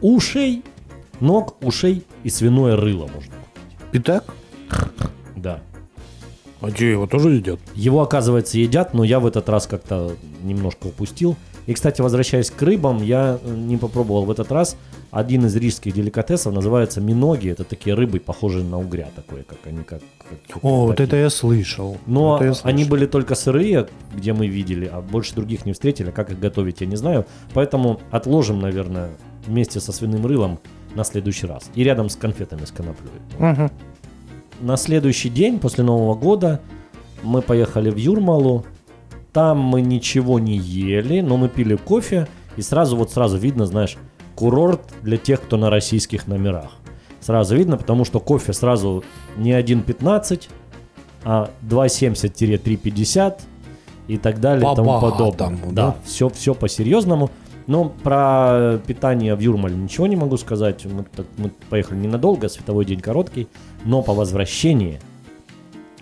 ушей, 0.00 0.62
ног, 1.20 1.56
ушей 1.64 2.04
и 2.24 2.30
свиное 2.30 2.76
рыло 2.76 3.06
можно 3.06 3.32
купить. 3.32 3.90
Питак? 3.92 4.24
Да. 5.36 5.60
А 6.60 6.70
что, 6.70 6.84
его 6.84 7.06
тоже 7.06 7.34
едят? 7.34 7.60
Его, 7.74 8.02
оказывается, 8.02 8.58
едят, 8.58 8.94
но 8.94 9.04
я 9.04 9.20
в 9.20 9.26
этот 9.26 9.48
раз 9.48 9.66
как-то 9.66 10.16
немножко 10.42 10.86
упустил. 10.86 11.36
И, 11.66 11.74
кстати, 11.74 12.00
возвращаясь 12.00 12.50
к 12.50 12.62
рыбам, 12.62 13.02
я 13.02 13.38
э, 13.42 13.54
не 13.54 13.76
попробовал 13.76 14.24
в 14.24 14.30
этот 14.30 14.52
раз. 14.52 14.76
Один 15.10 15.46
из 15.46 15.56
рижских 15.56 15.94
деликатесов 15.94 16.52
называется 16.54 17.00
миноги. 17.00 17.48
Это 17.50 17.64
такие 17.64 17.94
рыбы, 17.94 18.20
похожие 18.20 18.64
на 18.64 18.78
угря, 18.78 19.08
такое, 19.16 19.42
как 19.42 19.58
они 19.64 19.82
как... 19.82 20.00
как- 20.48 20.62
О, 20.64 20.86
вот 20.86 21.00
это 21.00 21.16
я 21.16 21.28
слышал. 21.30 21.96
Но 22.06 22.36
Это 22.36 22.44
я 22.46 22.50
они 22.62 22.82
слышал. 22.84 22.90
были 22.90 23.06
только 23.06 23.34
сырые, 23.34 23.88
где 24.14 24.32
мы 24.32 24.46
видели, 24.46 24.88
а 24.92 25.00
больше 25.00 25.34
других 25.34 25.66
не 25.66 25.72
встретили. 25.72 26.10
Как 26.12 26.30
их 26.30 26.38
готовить, 26.38 26.80
я 26.82 26.86
не 26.86 26.96
знаю. 26.96 27.26
Поэтому 27.52 28.00
отложим, 28.12 28.60
наверное, 28.60 29.10
вместе 29.46 29.80
со 29.80 29.90
свиным 29.92 30.24
рылом 30.24 30.58
на 30.94 31.02
следующий 31.04 31.46
раз. 31.46 31.70
И 31.74 31.82
рядом 31.82 32.08
с 32.08 32.16
конфетами 32.16 32.64
с 32.64 32.70
коноплей. 32.70 33.10
Мгм. 33.38 33.70
На 34.60 34.76
следующий 34.76 35.28
день, 35.30 35.58
после 35.58 35.82
Нового 35.84 36.14
года, 36.14 36.60
мы 37.22 37.42
поехали 37.42 37.90
в 37.90 37.96
Юрмалу. 37.96 38.64
Там 39.36 39.58
мы 39.58 39.82
ничего 39.82 40.38
не 40.38 40.56
ели, 40.56 41.20
но 41.20 41.36
мы 41.36 41.50
пили 41.50 41.76
кофе. 41.76 42.26
И 42.56 42.62
сразу 42.62 42.96
вот 42.96 43.10
сразу 43.10 43.36
видно, 43.36 43.66
знаешь, 43.66 43.98
курорт 44.34 44.80
для 45.02 45.18
тех, 45.18 45.42
кто 45.42 45.58
на 45.58 45.68
российских 45.68 46.26
номерах. 46.26 46.70
Сразу 47.20 47.54
видно, 47.54 47.76
потому 47.76 48.06
что 48.06 48.18
кофе 48.18 48.54
сразу 48.54 49.04
не 49.36 49.52
1,15, 49.52 50.48
а 51.22 51.50
2,70-3,50 51.68 53.34
и 54.08 54.16
так 54.16 54.40
далее 54.40 54.72
и 54.72 54.74
тому 54.74 54.98
подобное. 55.02 55.58
да? 55.66 55.88
Да, 55.88 55.96
все, 56.06 56.30
все 56.30 56.54
по-серьезному. 56.54 57.30
Но 57.66 57.90
про 57.90 58.78
питание 58.86 59.34
в 59.34 59.40
Юрмале 59.40 59.76
ничего 59.76 60.06
не 60.06 60.16
могу 60.16 60.38
сказать. 60.38 60.86
Мы, 60.86 61.04
так- 61.14 61.26
мы 61.36 61.50
поехали 61.68 61.98
ненадолго, 61.98 62.48
световой 62.48 62.86
день 62.86 63.00
короткий. 63.00 63.48
Но 63.84 64.00
по 64.00 64.14
возвращении 64.14 64.98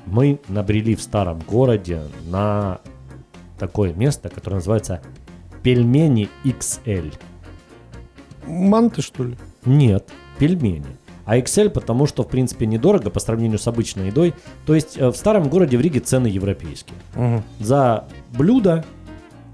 мы 0.06 0.38
набрели 0.46 0.94
в 0.94 1.02
старом 1.02 1.40
городе 1.40 2.02
на 2.28 2.78
такое 3.58 3.92
место, 3.92 4.28
которое 4.28 4.56
называется 4.56 5.00
Пельмени 5.62 6.28
XL. 6.44 7.14
Манты, 8.46 9.00
что 9.00 9.24
ли? 9.24 9.36
Нет, 9.64 10.10
пельмени. 10.38 10.98
А 11.24 11.38
XL 11.38 11.70
потому 11.70 12.06
что, 12.06 12.22
в 12.22 12.28
принципе, 12.28 12.66
недорого 12.66 13.08
по 13.08 13.18
сравнению 13.18 13.58
с 13.58 13.66
обычной 13.66 14.08
едой. 14.08 14.34
То 14.66 14.74
есть 14.74 14.98
э, 14.98 15.08
в 15.08 15.16
старом 15.16 15.48
городе 15.48 15.78
в 15.78 15.80
Риге 15.80 16.00
цены 16.00 16.26
европейские. 16.26 16.98
Мгм. 17.14 17.42
За 17.60 18.06
блюдо, 18.36 18.84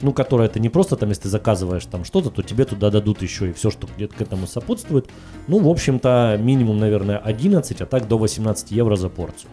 ну, 0.02 0.12
которое 0.12 0.48
ты 0.48 0.58
не 0.58 0.68
просто 0.68 0.96
там, 0.96 1.10
если 1.10 1.24
ты 1.24 1.28
заказываешь 1.28 1.86
там 1.86 2.04
что-то, 2.04 2.30
то 2.30 2.42
тебе 2.42 2.64
туда 2.64 2.90
дадут 2.90 3.22
еще 3.22 3.50
и 3.50 3.52
все, 3.52 3.70
что 3.70 3.88
где-то 3.96 4.16
к 4.16 4.20
этому 4.20 4.48
сопутствует. 4.48 5.08
Ну, 5.46 5.60
в 5.60 5.68
общем-то, 5.68 6.36
минимум, 6.40 6.78
наверное, 6.78 7.18
11, 7.18 7.80
а 7.82 7.86
так 7.86 8.08
до 8.08 8.18
18 8.18 8.72
евро 8.72 8.96
за 8.96 9.08
порцию. 9.08 9.50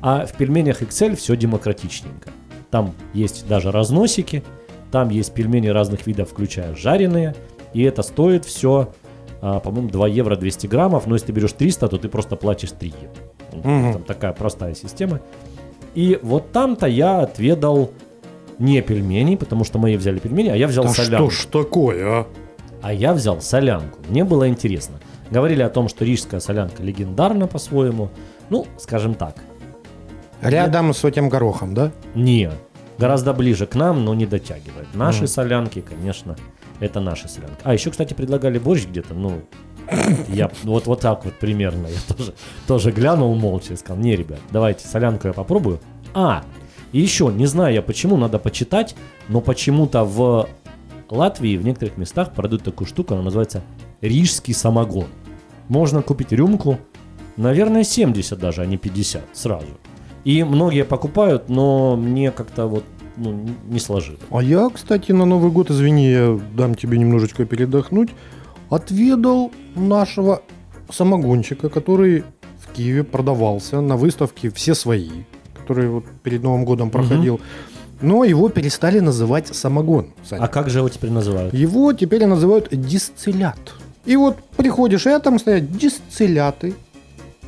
А 0.00 0.26
в 0.26 0.32
пельменях 0.32 0.82
XL 0.82 1.14
все 1.14 1.36
демократичненько. 1.36 2.30
Там 2.72 2.94
есть 3.14 3.46
даже 3.46 3.70
разносики, 3.70 4.42
там 4.90 5.10
есть 5.10 5.32
пельмени 5.32 5.68
разных 5.68 6.06
видов, 6.08 6.30
включая 6.30 6.74
жареные, 6.74 7.36
и 7.74 7.82
это 7.82 8.02
стоит 8.02 8.44
все, 8.44 8.92
по-моему, 9.40 9.90
2 9.90 10.08
евро 10.08 10.34
200 10.36 10.66
граммов, 10.66 11.06
но 11.06 11.14
если 11.14 11.26
ты 11.26 11.32
берешь 11.32 11.52
300, 11.52 11.86
то 11.88 11.98
ты 11.98 12.08
просто 12.08 12.34
платишь 12.34 12.72
3 12.72 12.92
евро. 13.02 13.68
Мгм. 13.68 13.92
Там 13.92 14.02
такая 14.04 14.32
простая 14.32 14.74
система. 14.74 15.20
И 15.94 16.18
вот 16.22 16.50
там-то 16.52 16.86
я 16.86 17.20
отведал 17.20 17.90
не 18.58 18.80
пельмени, 18.80 19.36
потому 19.36 19.64
что 19.64 19.78
мои 19.78 19.96
взяли 19.96 20.18
пельмени, 20.18 20.48
а 20.48 20.56
я 20.56 20.66
взял 20.66 20.84
Да 20.84 20.90
солянку. 20.90 21.30
что 21.30 21.42
ж 21.42 21.64
такое, 21.64 22.06
а? 22.10 22.26
А 22.80 22.92
я 22.92 23.12
взял 23.12 23.40
солянку. 23.42 23.98
Мне 24.08 24.24
было 24.24 24.48
интересно. 24.48 24.96
Говорили 25.30 25.62
о 25.62 25.68
том, 25.68 25.88
что 25.88 26.04
рижская 26.06 26.40
солянка 26.40 26.82
легендарна 26.82 27.46
по-своему. 27.46 28.08
Ну, 28.48 28.66
скажем 28.78 29.14
так, 29.14 29.36
Рядом 30.42 30.92
с 30.94 31.04
этим 31.04 31.28
горохом, 31.28 31.74
да? 31.74 31.92
не. 32.14 32.50
Гораздо 32.98 33.32
ближе 33.32 33.66
к 33.66 33.74
нам, 33.74 34.04
но 34.04 34.14
не 34.14 34.26
дотягивает. 34.26 34.86
Наши 34.94 35.20
Мгм. 35.20 35.26
солянки, 35.28 35.80
конечно, 35.80 36.36
это 36.78 37.00
наши 37.00 37.26
солянки. 37.28 37.56
А, 37.64 37.72
еще, 37.72 37.90
кстати, 37.90 38.14
предлагали 38.14 38.58
борщ 38.58 38.86
где-то, 38.86 39.14
ну, 39.14 39.40
я 40.28 40.50
вот, 40.62 40.86
вот 40.86 41.00
так 41.00 41.24
вот 41.24 41.34
примерно. 41.34 41.88
Я 41.88 42.14
тоже, 42.14 42.34
тоже 42.68 42.92
глянул 42.92 43.34
молча 43.34 43.72
и 43.72 43.76
сказал, 43.76 43.96
не, 44.00 44.14
ребят, 44.14 44.38
давайте 44.50 44.86
солянку 44.86 45.26
я 45.26 45.32
попробую. 45.32 45.80
А, 46.14 46.44
и 46.92 47.00
еще, 47.00 47.32
не 47.34 47.46
знаю 47.46 47.74
я 47.74 47.82
почему, 47.82 48.16
надо 48.16 48.38
почитать, 48.38 48.94
но 49.28 49.40
почему-то 49.40 50.04
в 50.04 50.48
Латвии 51.08 51.56
в 51.56 51.64
некоторых 51.64 51.96
местах 51.96 52.32
продают 52.34 52.62
такую 52.62 52.86
штуку, 52.86 53.14
она 53.14 53.22
называется 53.22 53.62
рижский 54.00 54.54
самогон. 54.54 55.06
Можно 55.68 56.02
купить 56.02 56.30
рюмку, 56.32 56.78
наверное, 57.36 57.82
70 57.84 58.38
даже, 58.38 58.62
а 58.62 58.66
не 58.66 58.76
50 58.76 59.22
сразу. 59.32 59.66
И 60.24 60.44
многие 60.44 60.84
покупают, 60.84 61.48
но 61.48 61.96
мне 61.96 62.30
как-то 62.30 62.66
вот 62.66 62.84
ну, 63.16 63.48
не 63.68 63.80
сложилось. 63.80 64.20
А 64.30 64.42
я, 64.42 64.68
кстати, 64.70 65.12
на 65.12 65.24
Новый 65.24 65.50
год, 65.50 65.70
извини, 65.70 66.10
я 66.10 66.40
дам 66.56 66.74
тебе 66.74 66.98
немножечко 66.98 67.44
передохнуть, 67.44 68.10
отведал 68.70 69.50
нашего 69.74 70.42
самогончика, 70.90 71.68
который 71.68 72.24
в 72.58 72.72
Киеве 72.72 73.04
продавался 73.04 73.80
на 73.80 73.96
выставке 73.96 74.50
«Все 74.50 74.74
свои», 74.74 75.10
который 75.54 75.88
вот 75.88 76.04
перед 76.22 76.42
Новым 76.42 76.64
годом 76.64 76.90
проходил. 76.90 77.40
Но 78.00 78.24
его 78.24 78.48
перестали 78.48 79.00
называть 79.00 79.54
самогон. 79.54 80.06
Саня. 80.24 80.42
А 80.42 80.48
как 80.48 80.70
же 80.70 80.78
его 80.78 80.88
теперь 80.88 81.10
называют? 81.10 81.54
Его 81.54 81.92
теперь 81.92 82.26
называют 82.26 82.68
дистиллят. 82.70 83.74
И 84.04 84.16
вот 84.16 84.38
приходишь, 84.56 85.06
и 85.06 85.18
там 85.20 85.38
стоят 85.38 85.70
дистилляты, 85.70 86.74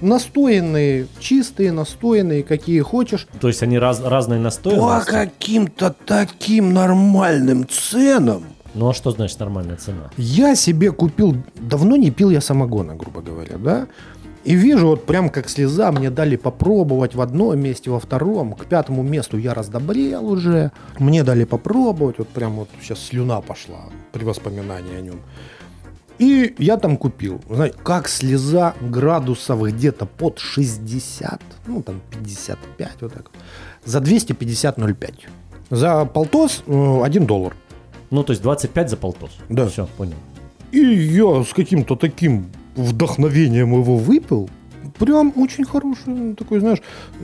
настоянные, 0.00 1.06
чистые, 1.18 1.72
настоянные, 1.72 2.42
какие 2.42 2.80
хочешь. 2.80 3.26
То 3.40 3.48
есть 3.48 3.62
они 3.62 3.78
раз, 3.78 4.00
разные 4.00 4.38
По 4.38 4.44
настоянности? 4.44 5.10
каким-то 5.10 5.94
таким 6.06 6.72
нормальным 6.72 7.66
ценам. 7.68 8.44
Ну 8.74 8.88
а 8.88 8.94
что 8.94 9.10
значит 9.12 9.38
нормальная 9.38 9.76
цена? 9.76 10.10
Я 10.16 10.56
себе 10.56 10.90
купил, 10.90 11.36
давно 11.54 11.96
не 11.96 12.10
пил 12.10 12.30
я 12.30 12.40
самогона, 12.40 12.94
грубо 12.96 13.20
говоря, 13.20 13.56
да? 13.56 13.86
И 14.42 14.54
вижу, 14.54 14.88
вот 14.88 15.06
прям 15.06 15.30
как 15.30 15.48
слеза, 15.48 15.90
мне 15.90 16.10
дали 16.10 16.36
попробовать 16.36 17.14
в 17.14 17.20
одном 17.22 17.58
месте, 17.58 17.90
во 17.90 17.98
втором. 17.98 18.52
К 18.52 18.66
пятому 18.66 19.02
месту 19.02 19.38
я 19.38 19.54
раздобрел 19.54 20.26
уже. 20.28 20.70
Мне 20.98 21.22
дали 21.24 21.44
попробовать, 21.44 22.18
вот 22.18 22.28
прям 22.28 22.52
вот 22.56 22.68
сейчас 22.82 22.98
слюна 22.98 23.40
пошла 23.40 23.84
при 24.12 24.24
воспоминании 24.24 24.98
о 24.98 25.00
нем. 25.00 25.20
И 26.18 26.54
я 26.58 26.76
там 26.76 26.96
купил, 26.96 27.40
знаете, 27.50 27.76
как 27.82 28.08
слеза 28.08 28.74
градусов 28.80 29.62
где-то 29.62 30.06
под 30.06 30.38
60, 30.38 31.42
ну 31.66 31.82
там 31.82 32.00
55 32.10 32.90
вот 33.00 33.12
так. 33.12 33.30
За 33.84 33.98
250,05. 33.98 35.14
За 35.70 36.04
полтос 36.04 36.62
э, 36.66 37.00
1 37.02 37.26
доллар. 37.26 37.56
Ну, 38.10 38.22
то 38.22 38.32
есть 38.32 38.42
25 38.42 38.90
за 38.90 38.96
полтос. 38.96 39.30
Да. 39.48 39.66
Все, 39.66 39.88
понял. 39.96 40.14
И 40.70 40.78
я 40.78 41.42
с 41.42 41.52
каким-то 41.52 41.96
таким 41.96 42.46
вдохновением 42.76 43.72
его 43.72 43.96
выпил. 43.96 44.48
Прям 44.98 45.32
очень 45.36 45.64
хороший 45.64 46.34
такой, 46.34 46.60
знаешь. 46.60 46.78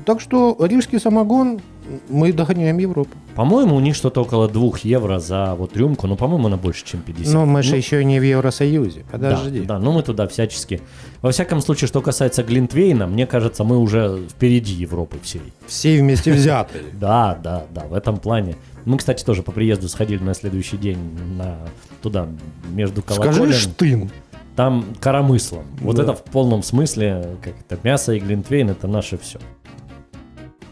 Так 0.04 0.20
что 0.20 0.56
рижский 0.60 0.98
самогон 0.98 1.60
мы 2.08 2.32
догоняем 2.32 2.78
Европу. 2.78 3.10
По-моему, 3.34 3.76
у 3.76 3.80
них 3.80 3.94
что-то 3.96 4.22
около 4.22 4.48
2 4.48 4.70
евро 4.82 5.18
за 5.18 5.54
вот 5.54 5.76
рюмку, 5.76 6.06
но, 6.06 6.16
по-моему, 6.16 6.46
она 6.46 6.56
больше, 6.56 6.84
чем 6.84 7.00
50. 7.00 7.32
Но 7.34 7.46
мы 7.46 7.62
же 7.62 7.70
Ну, 7.72 7.76
еще 7.76 8.04
не 8.04 8.20
в 8.20 8.22
Евросоюзе. 8.22 9.04
Подожди. 9.10 9.60
Да, 9.60 9.74
да, 9.74 9.78
но 9.78 9.92
мы 9.92 10.02
туда 10.02 10.26
всячески. 10.28 10.80
Во 11.22 11.30
всяком 11.30 11.60
случае, 11.60 11.88
что 11.88 12.00
касается 12.00 12.42
Глинтвейна, 12.42 13.06
мне 13.06 13.26
кажется, 13.26 13.64
мы 13.64 13.78
уже 13.78 14.20
впереди 14.30 14.72
Европы 14.74 15.18
всей. 15.22 15.42
Все 15.66 15.98
вместе 15.98 16.32
взятые. 16.32 16.84
Да, 16.92 17.38
да, 17.42 17.64
да, 17.70 17.82
в 17.86 17.94
этом 17.94 18.18
плане. 18.18 18.56
Мы, 18.84 18.96
кстати, 18.98 19.24
тоже 19.24 19.42
по 19.42 19.52
приезду 19.52 19.88
сходили 19.88 20.22
на 20.22 20.34
следующий 20.34 20.76
день 20.76 20.98
на 21.36 21.56
туда, 22.02 22.26
между 22.72 23.02
Скажи 23.02 23.20
колоколем. 23.20 23.52
штын. 23.52 24.10
Там 24.56 24.84
коромыслом. 25.00 25.64
Вот 25.80 25.96
Да. 25.96 26.02
это 26.02 26.14
в 26.14 26.22
полном 26.24 26.62
смысле, 26.62 27.36
как 27.42 27.54
это, 27.68 27.78
мясо 27.82 28.12
и 28.12 28.18
глинтвейн, 28.18 28.70
это 28.70 28.88
наше 28.88 29.16
все. 29.18 29.38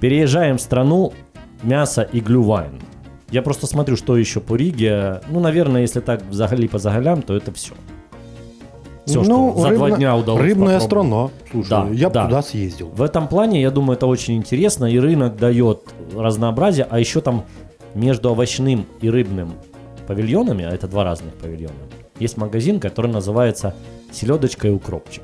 Переезжаем 0.00 0.56
в 0.56 0.60
страну, 0.60 1.12
мясо 1.62 2.02
и 2.02 2.20
глювайн. 2.20 2.80
Я 3.30 3.42
просто 3.42 3.66
смотрю, 3.66 3.96
что 3.96 4.16
еще 4.16 4.40
по 4.40 4.56
Риге. 4.56 5.20
Ну, 5.30 5.40
наверное, 5.40 5.82
если 5.82 6.00
так 6.00 6.20
взагалі 6.30 6.68
по 6.68 6.78
загалям, 6.78 7.22
то 7.22 7.34
это 7.36 7.50
все. 7.52 7.74
Все, 9.06 9.22
ну, 9.22 9.52
что 9.52 9.60
за 9.60 9.68
два 9.74 9.90
дня 9.90 10.16
удалось 10.16 10.42
Рыбная 10.42 10.80
попробовать. 10.80 10.82
страна. 10.82 11.28
Слушай, 11.50 11.68
Да, 11.70 11.88
я 11.92 12.10
да. 12.10 12.24
туда 12.24 12.42
съездил. 12.42 12.88
В 12.88 13.02
этом 13.02 13.26
плане, 13.28 13.60
я 13.62 13.70
думаю, 13.70 13.96
это 13.96 14.06
очень 14.06 14.34
интересно, 14.36 14.84
и 14.86 14.98
рынок 14.98 15.36
дает 15.36 15.78
разнообразие, 16.16 16.86
а 16.90 16.98
еще 17.00 17.20
там 17.20 17.42
между 17.94 18.30
овощным 18.30 18.84
и 19.00 19.10
рыбным 19.10 19.52
павильонами, 20.06 20.64
а 20.64 20.70
это 20.70 20.88
два 20.88 21.04
разных 21.04 21.32
павильона, 21.34 21.72
есть 22.20 22.36
магазин, 22.36 22.80
который 22.80 23.10
называется 23.10 23.72
«Селедочка 24.12 24.68
и 24.68 24.70
укропчик». 24.70 25.22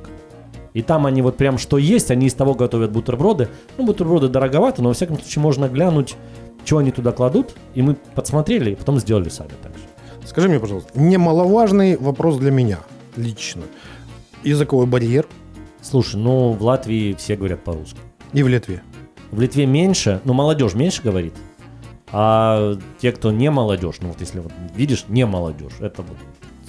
И 0.75 0.83
там 0.83 1.07
они 1.07 1.23
вот 1.23 1.37
прям 1.37 1.57
что 1.57 1.79
есть, 1.79 2.11
они 2.11 2.27
из 2.27 2.35
того 2.35 2.55
готовят 2.55 2.93
бутерброды. 2.93 3.49
Ну, 3.79 3.87
бутерброды 3.87 4.29
дороговато, 4.29 4.83
но 4.83 4.89
во 4.89 4.95
всяком 4.95 5.19
случае 5.19 5.43
можно 5.43 5.69
глянуть, 5.69 6.17
что 6.67 6.79
они 6.79 6.91
туда 6.91 7.13
кладут. 7.13 7.55
И 7.75 7.81
мы 7.81 7.95
подсмотрели, 8.15 8.73
и 8.73 8.75
потом 8.75 8.99
сделали 8.99 9.29
сами 9.31 9.53
так 9.63 9.73
же. 9.73 9.85
Скажи 10.27 10.49
мне, 10.49 10.61
пожалуйста, 10.61 10.91
немаловажный 10.99 11.97
вопрос 11.97 12.37
для 12.37 12.51
меня 12.51 12.81
лично. 13.17 13.63
Языковой 14.43 14.87
барьер 14.87 15.27
Слушай, 15.85 16.17
ну 16.17 16.53
в 16.53 16.63
Латвии 16.63 17.13
все 17.13 17.37
говорят 17.37 17.63
по-русски. 17.63 17.99
и 18.33 18.43
в 18.43 18.49
Литве. 18.49 18.83
В 19.31 19.39
Литве 19.39 19.67
меньше, 19.67 20.21
ну 20.25 20.33
молодежь 20.33 20.73
меньше 20.75 21.03
говорит, 21.03 21.35
а 22.11 22.77
те, 23.01 23.13
кто 23.13 23.31
не 23.31 23.51
молодежь, 23.51 23.97
ну 24.01 24.09
вот 24.09 24.21
если 24.21 24.41
вот 24.41 24.53
видишь, 24.75 25.05
не 25.09 25.27
молодежь, 25.27 25.75
это 25.81 26.01
вот 26.01 26.17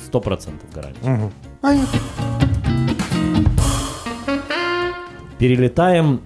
сто 0.06 0.20
процентов 0.20 0.70
гарантия. 0.74 1.08
Мгм. 1.08 1.32
Понятно. 1.62 2.00
Перелетаем 5.40 6.22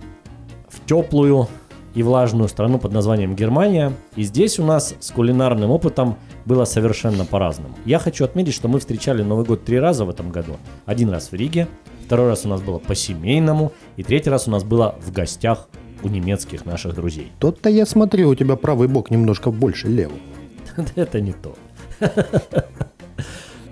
в 0.67 0.85
теплую 0.85 1.47
и 1.95 2.03
влажную 2.03 2.47
страну 2.47 2.77
под 2.77 2.93
названием 2.93 3.35
Германия, 3.35 3.93
и 4.15 4.23
здесь 4.23 4.59
у 4.59 4.63
нас 4.63 4.95
с 4.99 5.11
кулинарным 5.11 5.71
опытом 5.71 6.17
было 6.45 6.65
совершенно 6.65 7.25
по-разному. 7.25 7.75
Я 7.85 7.99
хочу 7.99 8.23
отметить, 8.23 8.53
что 8.53 8.67
мы 8.67 8.79
встречали 8.79 9.23
Новый 9.23 9.45
год 9.45 9.65
три 9.65 9.79
раза 9.79 10.05
в 10.05 10.09
этом 10.09 10.29
году. 10.29 10.57
Один 10.85 11.09
раз 11.09 11.31
в 11.31 11.35
Риге, 11.35 11.67
второй 12.05 12.27
раз 12.27 12.45
у 12.45 12.49
нас 12.49 12.61
было 12.61 12.77
по-семейному, 12.77 13.71
и 13.97 14.03
третий 14.03 14.29
раз 14.29 14.47
у 14.47 14.51
нас 14.51 14.63
было 14.63 14.95
в 15.05 15.11
гостях 15.11 15.67
у 16.03 16.07
немецких 16.07 16.65
наших 16.65 16.95
друзей. 16.95 17.31
Тот-то 17.39 17.69
я 17.69 17.85
смотрю, 17.85 18.29
у 18.29 18.35
тебя 18.35 18.55
правый 18.55 18.87
бок 18.87 19.11
немножко 19.11 19.51
больше 19.51 19.87
левого. 19.87 20.19
Это 20.95 21.19
не 21.19 21.33
то. 21.33 21.55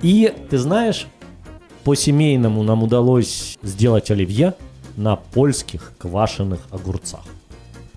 И 0.02 0.34
ты 0.50 0.58
знаешь, 0.58 1.08
по 1.84 1.96
семейному 1.96 2.64
нам 2.64 2.84
удалось 2.84 3.58
сделать 3.64 4.12
оливье 4.12 4.54
на 4.98 5.16
польских 5.16 5.94
квашеных 5.98 6.60
огурцах. 6.72 7.24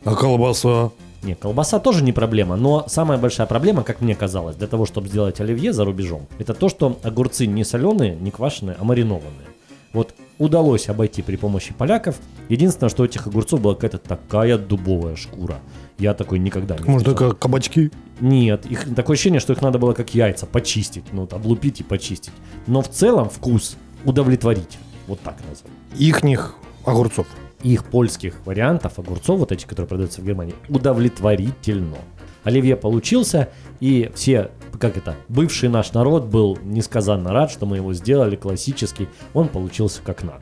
А 0.05 0.15
колбаса? 0.15 0.91
Не, 1.23 1.35
колбаса 1.35 1.81
тоже 1.81 2.03
не 2.03 2.13
проблема, 2.13 2.57
но 2.57 2.85
самая 2.87 3.19
большая 3.19 3.47
проблема, 3.47 3.83
как 3.83 4.01
мне 4.01 4.15
казалось, 4.15 4.57
для 4.57 4.67
того, 4.67 4.87
чтобы 4.87 5.09
сделать 5.09 5.41
оливье 5.41 5.73
за 5.73 5.85
рубежом, 5.85 6.27
это 6.39 6.55
то, 6.55 6.69
что 6.69 6.99
огурцы 7.03 7.47
не 7.47 7.65
соленые, 7.65 8.17
не 8.17 8.31
квашеные, 8.31 8.77
а 8.79 8.85
маринованные. 8.85 9.49
Вот 9.93 10.15
удалось 10.39 10.89
обойти 10.89 11.21
при 11.21 11.37
помощи 11.37 11.75
поляков. 11.75 12.17
Единственное, 12.49 12.89
что 12.89 13.03
у 13.03 13.07
этих 13.07 13.27
огурцов 13.27 13.61
была 13.61 13.75
какая-то 13.75 13.99
такая 13.99 14.57
дубовая 14.57 15.17
шкура. 15.17 15.59
Я 15.99 16.15
такой 16.15 16.39
никогда 16.39 16.79
не 16.79 16.85
Может, 16.85 17.07
только 17.07 17.33
кабачки? 17.33 17.91
Нет, 18.21 18.65
их 18.67 18.95
такое 18.95 19.15
ощущение, 19.15 19.41
что 19.41 19.53
их 19.53 19.61
надо 19.61 19.79
было 19.79 19.93
как 19.93 20.15
яйца 20.15 20.47
почистить, 20.47 21.05
ну, 21.13 21.23
вот, 21.23 21.33
облупить 21.33 21.81
и 21.81 21.85
почистить. 21.85 22.33
Но 22.67 22.81
в 22.83 22.89
целом 22.89 23.29
вкус 23.29 23.77
удовлетворить. 24.05 24.79
Вот 25.09 25.21
так 25.21 25.37
назовем. 25.49 25.75
Ихних 25.99 26.55
огурцов. 26.85 27.27
Их 27.63 27.85
польских 27.85 28.35
вариантов 28.47 28.99
огурцов, 28.99 29.41
вот 29.41 29.53
эти, 29.53 29.67
которые 29.67 29.89
продаются 29.89 30.21
в 30.21 30.25
Германии, 30.25 30.55
удовлетворительно. 30.69 31.99
Оливье 32.43 32.77
получился, 32.77 33.51
и 33.81 34.11
все, 34.15 34.51
как 34.79 34.97
это, 34.97 35.15
бывший 35.29 35.69
наш 35.69 35.93
народ 35.93 36.25
был 36.25 36.59
несказанно 36.63 37.33
рад, 37.33 37.51
что 37.51 37.67
мы 37.67 37.77
его 37.77 37.93
сделали 37.93 38.35
классический, 38.35 39.09
он 39.35 39.49
получился 39.49 40.01
как 40.03 40.23
надо. 40.23 40.41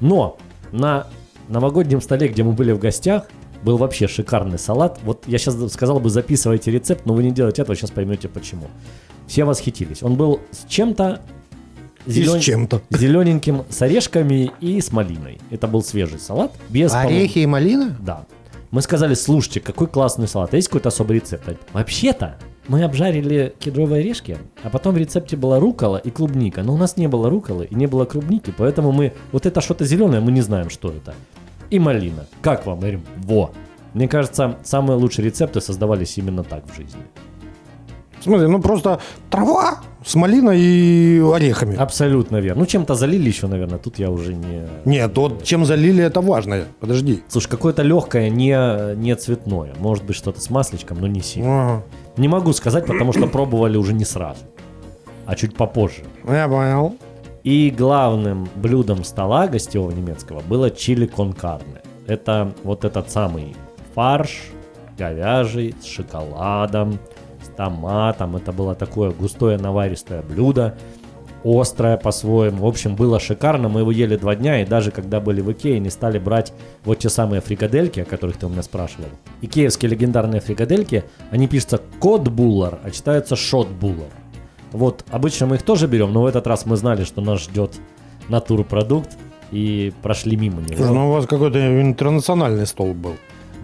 Но 0.00 0.36
на 0.72 1.06
новогоднем 1.48 2.02
столе, 2.02 2.28
где 2.28 2.42
мы 2.42 2.52
были 2.52 2.72
в 2.72 2.78
гостях, 2.78 3.24
был 3.62 3.78
вообще 3.78 4.06
шикарный 4.06 4.58
салат. 4.58 4.98
Вот 5.02 5.24
я 5.26 5.38
сейчас 5.38 5.72
сказал 5.72 6.00
бы, 6.00 6.10
записывайте 6.10 6.70
рецепт, 6.70 7.06
но 7.06 7.14
вы 7.14 7.22
не 7.22 7.30
делайте 7.30 7.62
этого, 7.62 7.74
сейчас 7.74 7.90
поймете 7.90 8.28
почему. 8.28 8.66
Все 9.26 9.44
восхитились. 9.44 10.02
Он 10.02 10.16
был 10.16 10.40
с 10.50 10.68
чем-то 10.68 11.22
И 12.06 12.10
зелен- 12.10 12.40
с 12.40 12.42
чем-то. 12.44 12.82
зелененьким, 12.90 13.64
с 13.68 13.82
орешками 13.82 14.50
и 14.60 14.80
с 14.80 14.92
малиной. 14.92 15.38
Это 15.50 15.66
был 15.66 15.82
свежий 15.82 16.18
салат. 16.18 16.52
Без 16.68 16.92
полу- 16.92 17.06
Орехи 17.06 17.40
и 17.40 17.46
малина? 17.46 17.96
Да. 18.00 18.24
Мы 18.70 18.82
сказали, 18.82 19.14
слушайте, 19.14 19.60
какой 19.60 19.86
классный 19.86 20.28
салат. 20.28 20.52
Есть 20.54 20.68
какой-то 20.68 20.88
особый 20.88 21.16
рецепт? 21.18 21.44
Вообще-то, 21.72 22.36
мы 22.68 22.82
обжарили 22.82 23.54
кедровые 23.58 24.00
орешки, 24.00 24.38
а 24.62 24.70
потом 24.70 24.94
в 24.94 24.98
рецепте 24.98 25.36
была 25.36 25.60
рукола 25.60 25.96
и 25.98 26.10
клубника. 26.10 26.62
Но 26.62 26.74
у 26.74 26.76
нас 26.76 26.96
не 26.96 27.06
было 27.06 27.30
руколы 27.30 27.66
и 27.66 27.74
не 27.74 27.86
было 27.86 28.04
клубники, 28.04 28.52
поэтому 28.56 28.92
мы... 28.92 29.12
Вот 29.32 29.46
это 29.46 29.60
что-то 29.60 29.84
зеленое, 29.84 30.20
мы 30.20 30.32
не 30.32 30.42
знаем, 30.42 30.68
что 30.70 30.88
это. 30.90 31.14
И 31.70 31.78
малина. 31.78 32.26
Как 32.42 32.66
вам? 32.66 32.76
Мы 32.76 32.80
говорим, 32.82 33.02
во. 33.18 33.52
Мне 33.94 34.08
кажется, 34.08 34.56
самые 34.64 34.96
лучшие 34.98 35.24
рецепты 35.26 35.60
создавались 35.60 36.18
именно 36.18 36.44
так 36.44 36.64
в 36.70 36.76
жизни. 36.76 37.00
Смысле, 38.26 38.48
ну 38.48 38.60
просто 38.60 38.98
трава 39.30 39.78
с 40.04 40.16
малиной 40.16 40.60
и 40.60 41.20
орехами. 41.20 41.76
Абсолютно 41.76 42.38
верно. 42.38 42.60
Ну, 42.60 42.66
чем-то 42.66 42.94
залили 42.96 43.28
еще, 43.28 43.46
наверное, 43.46 43.78
тут 43.78 44.00
я 44.00 44.10
уже 44.10 44.34
не... 44.34 44.66
Нет, 44.84 45.16
вот 45.16 45.44
чем 45.44 45.64
залили, 45.64 46.02
это 46.02 46.20
важно. 46.20 46.64
Подожди. 46.80 47.22
Слушай, 47.28 47.50
какое-то 47.50 47.82
легкое, 47.82 48.28
не, 48.28 48.96
не 48.96 49.14
цветное. 49.14 49.74
Может 49.78 50.04
быть, 50.04 50.16
что-то 50.16 50.40
с 50.40 50.50
масличком, 50.50 50.98
но 51.00 51.06
не 51.06 51.20
сильно. 51.22 51.62
Ага. 51.62 51.82
Не 52.16 52.26
могу 52.26 52.52
сказать, 52.52 52.86
потому 52.86 53.12
что 53.12 53.28
пробовали 53.28 53.76
уже 53.76 53.92
не 53.92 54.04
сразу, 54.04 54.40
а 55.24 55.36
чуть 55.36 55.54
попозже. 55.54 56.02
Я 56.28 56.48
понял. 56.48 56.96
И 57.44 57.72
главным 57.76 58.48
блюдом 58.56 59.04
стола 59.04 59.46
гостевого 59.46 59.92
немецкого 59.92 60.40
было 60.40 60.68
чили 60.68 61.06
кон 61.06 61.32
карне. 61.32 61.82
Это 62.08 62.52
вот 62.64 62.84
этот 62.84 63.08
самый 63.10 63.54
фарш 63.94 64.50
говяжий 64.98 65.74
с 65.80 65.84
шоколадом, 65.84 66.98
с 67.56 67.66
томатом. 67.66 68.36
Это 68.36 68.52
было 68.52 68.74
такое 68.74 69.10
густое 69.10 69.58
наваристое 69.58 70.22
блюдо, 70.22 70.76
острое 71.44 71.96
по-своему. 71.96 72.64
В 72.64 72.66
общем, 72.66 72.96
было 72.96 73.18
шикарно. 73.18 73.68
Мы 73.68 73.80
его 73.80 73.90
ели 73.90 74.16
два 74.16 74.34
дня, 74.34 74.62
и 74.62 74.66
даже 74.66 74.90
когда 74.90 75.20
были 75.20 75.40
в 75.40 75.50
Икее, 75.50 75.78
не 75.78 75.90
стали 75.90 76.18
брать 76.18 76.52
вот 76.84 76.98
те 76.98 77.08
самые 77.08 77.40
фрикадельки, 77.40 78.00
о 78.00 78.04
которых 78.04 78.36
ты 78.36 78.46
у 78.46 78.48
меня 78.48 78.62
спрашивал. 78.62 79.08
Икеевские 79.40 79.90
легендарные 79.90 80.40
фрикадельки, 80.40 81.04
они 81.30 81.48
пишутся 81.48 81.80
код 82.00 82.28
буллар, 82.28 82.78
а 82.82 82.90
читаются 82.90 83.36
шот 83.36 83.68
буллар. 83.68 84.10
Вот, 84.72 85.04
обычно 85.10 85.46
мы 85.46 85.56
их 85.56 85.62
тоже 85.62 85.86
берем, 85.86 86.12
но 86.12 86.22
в 86.22 86.26
этот 86.26 86.46
раз 86.46 86.66
мы 86.66 86.76
знали, 86.76 87.04
что 87.04 87.20
нас 87.20 87.40
ждет 87.42 87.72
натурпродукт 88.28 89.16
и 89.52 89.92
прошли 90.02 90.36
мимо 90.36 90.60
него. 90.60 90.84
Ну 90.84 91.08
у 91.08 91.12
вас 91.12 91.26
какой-то 91.26 91.80
интернациональный 91.80 92.66
стол 92.66 92.92
был. 92.92 93.14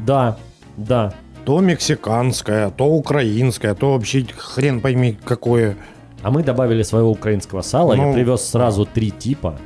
Да, 0.07 0.39
да. 0.77 1.13
То 1.45 1.61
мексиканское, 1.61 2.71
то 2.71 2.87
украинское, 2.87 3.75
то 3.75 3.93
вообще 3.93 4.25
хрен 4.37 4.81
пойми 4.81 5.17
какое. 5.25 5.77
А 6.23 6.31
мы 6.31 6.45
добавили 6.45 6.83
своего 6.85 7.11
украинского 7.11 7.63
сала. 7.63 7.95
Я 7.95 8.03
Ну. 8.07 8.15
привез 8.15 8.43
сразу 8.43 8.87
три 8.87 9.11
типа. 9.11 9.59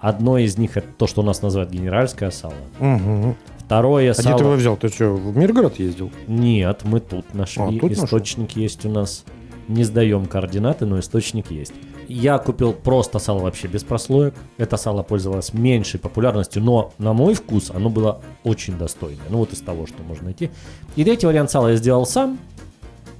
Одно 0.00 0.38
из 0.38 0.56
них 0.56 0.78
это 0.78 0.88
то, 0.96 1.06
что 1.06 1.20
у 1.20 1.24
нас 1.24 1.42
называют 1.42 1.70
генеральское 1.70 2.30
сало. 2.30 2.54
Угу. 2.78 3.36
Второе 3.58 4.12
А 4.12 4.14
сало... 4.14 4.28
где 4.34 4.38
ты 4.38 4.44
его 4.44 4.54
взял? 4.56 4.76
Ты 4.78 4.88
что, 4.88 5.10
в 5.14 5.36
Миргород 5.36 5.78
ездил? 5.78 6.10
Нет, 6.26 6.80
мы 6.84 7.00
тут 7.00 7.34
нашли. 7.34 7.62
А, 7.62 7.66
тут 7.80 7.90
нашел? 7.90 8.04
источник 8.06 8.52
есть 8.52 8.86
у 8.86 8.88
нас. 8.88 9.24
Не 9.68 9.84
сдаем 9.84 10.24
координаты, 10.24 10.86
но 10.86 10.98
источник 10.98 11.50
есть. 11.50 11.74
Я 12.12 12.38
купил 12.38 12.72
просто 12.72 13.20
сало 13.20 13.38
вообще 13.38 13.68
без 13.68 13.84
прослоек. 13.84 14.34
Это 14.58 14.76
сало 14.76 15.04
пользовалось 15.04 15.54
меньшей 15.54 16.00
популярностью, 16.00 16.60
но 16.60 16.92
на 16.98 17.12
мой 17.12 17.34
вкус 17.34 17.70
оно 17.70 17.88
было 17.88 18.20
очень 18.42 18.76
достойное. 18.76 19.26
Ну 19.28 19.38
вот 19.38 19.52
из 19.52 19.60
того, 19.60 19.86
что 19.86 20.02
можно 20.02 20.24
найти. 20.24 20.50
И 20.96 21.04
третий 21.04 21.26
вариант 21.26 21.52
сала 21.52 21.68
я 21.68 21.76
сделал 21.76 22.04
сам. 22.04 22.40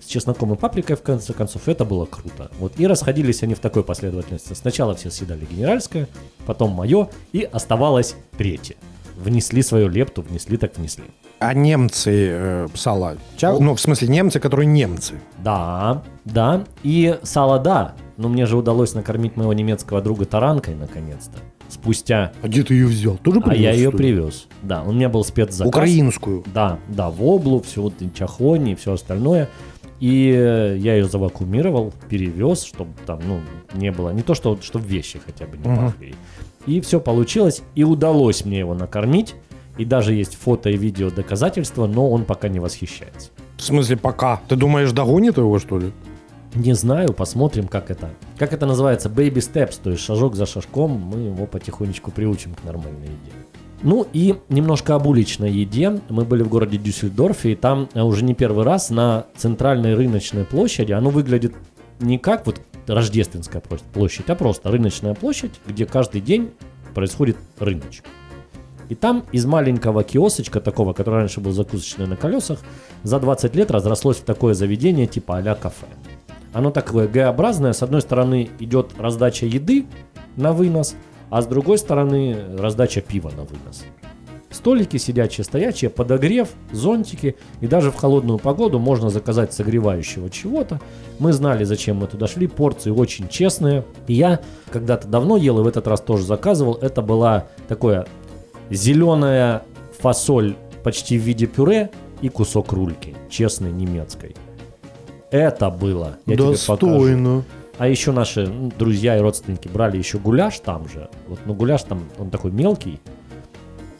С 0.01 0.07
чесноком 0.07 0.55
и 0.55 0.57
паприкой, 0.57 0.97
в 0.97 1.03
конце 1.03 1.33
концов, 1.33 1.69
это 1.69 1.85
было 1.85 2.05
круто. 2.05 2.51
Вот 2.59 2.81
и 2.81 2.87
расходились 2.89 3.45
они 3.45 3.55
в 3.55 3.61
такой 3.61 3.85
последовательности. 3.85 4.55
Сначала 4.55 4.97
все 4.97 5.13
съедали 5.13 5.47
генеральское, 5.49 6.09
потом 6.45 6.73
мое, 6.73 7.11
и 7.33 7.43
оставалось 7.43 8.17
третье. 8.37 8.75
Внесли 9.17 9.63
свою 9.63 9.89
лепту, 9.89 10.23
внесли 10.23 10.57
так 10.57 10.77
внесли. 10.77 11.05
А 11.39 11.55
немцы 11.55 12.29
э, 12.33 12.69
сало? 12.75 13.19
Ну, 13.61 13.77
в 13.77 13.81
смысле, 13.81 14.09
немцы, 14.09 14.41
которые 14.41 14.67
немцы. 14.67 15.21
Да, 15.39 16.03
да. 16.25 16.65
И 16.83 17.21
сало 17.23 17.61
да. 17.61 17.95
Но 18.21 18.29
мне 18.29 18.45
же 18.45 18.59
удалось 18.59 18.93
накормить 18.93 19.39
моего 19.39 19.55
немецкого 19.55 20.03
друга 20.03 20.27
таранкой 20.27 20.75
наконец-то. 20.75 21.39
Спустя... 21.71 22.33
А 22.43 22.49
где 22.49 22.63
ты 22.63 22.75
ее 22.75 22.87
взял? 22.87 23.17
Тоже 23.17 23.41
а 23.43 23.55
я 23.55 23.71
привез, 23.71 23.77
ее 23.79 23.91
привез. 23.91 24.47
Да, 24.61 24.83
у 24.83 24.93
меня 24.93 25.09
был 25.09 25.25
спецзаказ. 25.25 25.67
Украинскую. 25.67 26.45
Да, 26.53 26.79
да, 26.89 27.09
воблу, 27.09 27.63
все 27.63 27.81
вот 27.81 27.95
и 28.01 28.13
чахони 28.13 28.73
и 28.73 28.75
все 28.75 28.93
остальное. 28.93 29.49
И 30.01 30.31
э, 30.37 30.77
я 30.77 30.97
ее 30.97 31.09
завакуумировал, 31.09 31.95
перевез, 32.11 32.63
чтобы 32.65 32.91
там, 33.07 33.21
ну, 33.27 33.41
не 33.73 33.91
было, 33.91 34.11
не 34.11 34.21
то, 34.21 34.35
что, 34.35 34.59
чтобы 34.61 34.87
вещи 34.87 35.19
хотя 35.25 35.47
бы 35.47 35.57
не 35.57 35.65
пахли. 35.65 36.15
И 36.67 36.83
все 36.83 37.01
получилось, 37.01 37.63
и 37.75 37.85
удалось 37.85 38.45
мне 38.45 38.59
его 38.59 38.75
накормить. 38.75 39.35
И 39.79 39.87
даже 39.87 40.13
есть 40.13 40.35
фото 40.35 40.69
и 40.69 40.77
видео 40.77 41.09
доказательства, 41.09 41.87
но 41.87 42.11
он 42.11 42.27
пока 42.27 42.49
не 42.49 42.61
восхищается. 42.61 43.31
В 43.57 43.63
смысле 43.63 43.97
пока? 43.97 44.43
Ты 44.47 44.57
думаешь, 44.57 44.93
догонит 44.93 45.39
его, 45.39 45.59
что 45.59 45.79
ли? 45.79 45.93
Не 46.55 46.75
знаю, 46.75 47.13
посмотрим, 47.13 47.69
как 47.69 47.91
это. 47.91 48.11
Как 48.37 48.53
это 48.53 48.67
называется? 48.67 49.09
Baby 49.09 49.37
steps, 49.37 49.79
то 49.83 49.91
есть 49.91 50.03
шажок 50.03 50.35
за 50.35 50.47
шажком 50.47 50.91
мы 50.93 51.21
его 51.21 51.47
потихонечку 51.47 52.11
приучим 52.11 52.55
к 52.55 52.65
нормальной 52.65 53.07
еде. 53.07 53.33
Ну 53.83 54.07
и 54.13 54.35
немножко 54.49 54.95
об 54.95 55.07
уличной 55.07 55.53
еде. 55.53 56.01
Мы 56.09 56.25
были 56.25 56.43
в 56.43 56.49
городе 56.49 56.77
Дюссельдорфе, 56.77 57.53
и 57.53 57.55
там 57.55 57.89
э, 57.95 58.03
уже 58.03 58.25
не 58.25 58.35
первый 58.35 58.65
раз 58.65 58.91
на 58.91 59.27
центральной 59.37 59.95
рыночной 59.95 60.45
площади, 60.45 60.93
оно 60.93 61.11
выглядит 61.11 61.55
не 62.01 62.19
как 62.19 62.47
вот 62.47 62.61
рождественская 62.87 63.63
площадь- 63.95 64.29
а 64.29 64.35
просто 64.35 64.71
рыночная 64.71 65.15
площадь, 65.15 65.53
где 65.67 65.87
каждый 65.87 66.21
день 66.21 66.51
происходит 66.95 67.37
рыночек. 67.59 68.05
И 68.89 68.97
там 68.97 69.25
из 69.31 69.47
маленького 69.47 70.03
киосочка 70.03 70.61
такого, 70.61 70.93
который 70.93 71.21
раньше 71.21 71.41
был 71.41 71.53
закусочный 71.53 72.09
на 72.09 72.17
колесах, 72.17 72.59
за 73.05 73.21
20 73.21 73.55
лет 73.55 73.71
разрослось 73.71 74.17
в 74.17 74.25
такое 74.25 74.55
заведение 74.55 75.07
типа 75.07 75.39
а 75.39 75.55
кафе. 75.55 75.87
Оно 76.53 76.71
такое 76.71 77.09
Г-образное. 77.09 77.73
С 77.73 77.83
одной 77.83 78.01
стороны 78.01 78.51
идет 78.59 78.93
раздача 78.99 79.47
еды 79.47 79.87
на 80.37 80.53
вынос, 80.53 80.97
а 81.31 81.43
с 81.43 81.47
другой 81.47 81.79
стороны 81.79 82.57
раздача 82.59 83.01
пива 83.01 83.31
на 83.31 83.45
вынос. 83.45 83.85
Столики 84.51 84.97
сидячие, 84.97 85.45
стоячие, 85.45 85.91
подогрев, 85.91 86.49
зонтики. 86.73 87.37
И 87.61 87.69
даже 87.69 87.93
в 87.93 87.95
холодную 87.95 88.41
погоду 88.41 88.81
можно 88.81 89.09
заказать 89.09 89.53
согревающего 89.53 90.29
чего-то. 90.29 90.81
Мы 91.21 91.33
знали, 91.33 91.63
зачем 91.63 91.99
мы 91.99 92.09
туда 92.09 92.27
шли. 92.27 92.49
Порции 92.49 92.91
очень 92.91 93.29
честные. 93.29 93.85
И 94.09 94.15
я 94.15 94.41
когда-то 94.73 95.07
давно 95.07 95.37
ел, 95.37 95.61
и 95.61 95.63
в 95.63 95.69
этот 95.69 95.87
раз 95.87 96.01
тоже 96.01 96.25
заказывал. 96.25 96.75
Это 96.75 97.01
была 97.01 97.47
такое 97.69 98.07
зеленая 98.71 99.63
фасоль 100.01 100.57
почти 100.83 101.17
в 101.17 101.23
виде 101.23 101.47
пюре 101.47 101.91
и 102.21 102.29
кусок 102.29 102.73
рульки. 102.73 103.15
Честной 103.29 103.71
немецкой. 103.71 104.35
Это 105.31 105.71
было. 105.71 106.19
Я. 106.27 106.37
Достойно. 106.37 107.45
А 107.79 107.89
еще 107.89 108.13
наши 108.13 108.47
ну, 108.47 108.71
друзья 108.79 109.17
и 109.17 109.21
родственники 109.21 109.67
брали 109.69 109.97
еще 109.97 110.19
гуляш 110.19 110.59
там 110.61 110.87
же. 110.89 111.09
Вот, 111.29 111.39
ну 111.47 111.55
гуляш 111.55 111.83
там, 111.85 112.03
он 112.19 112.29
такой 112.31 112.51
мелкий. 112.51 113.01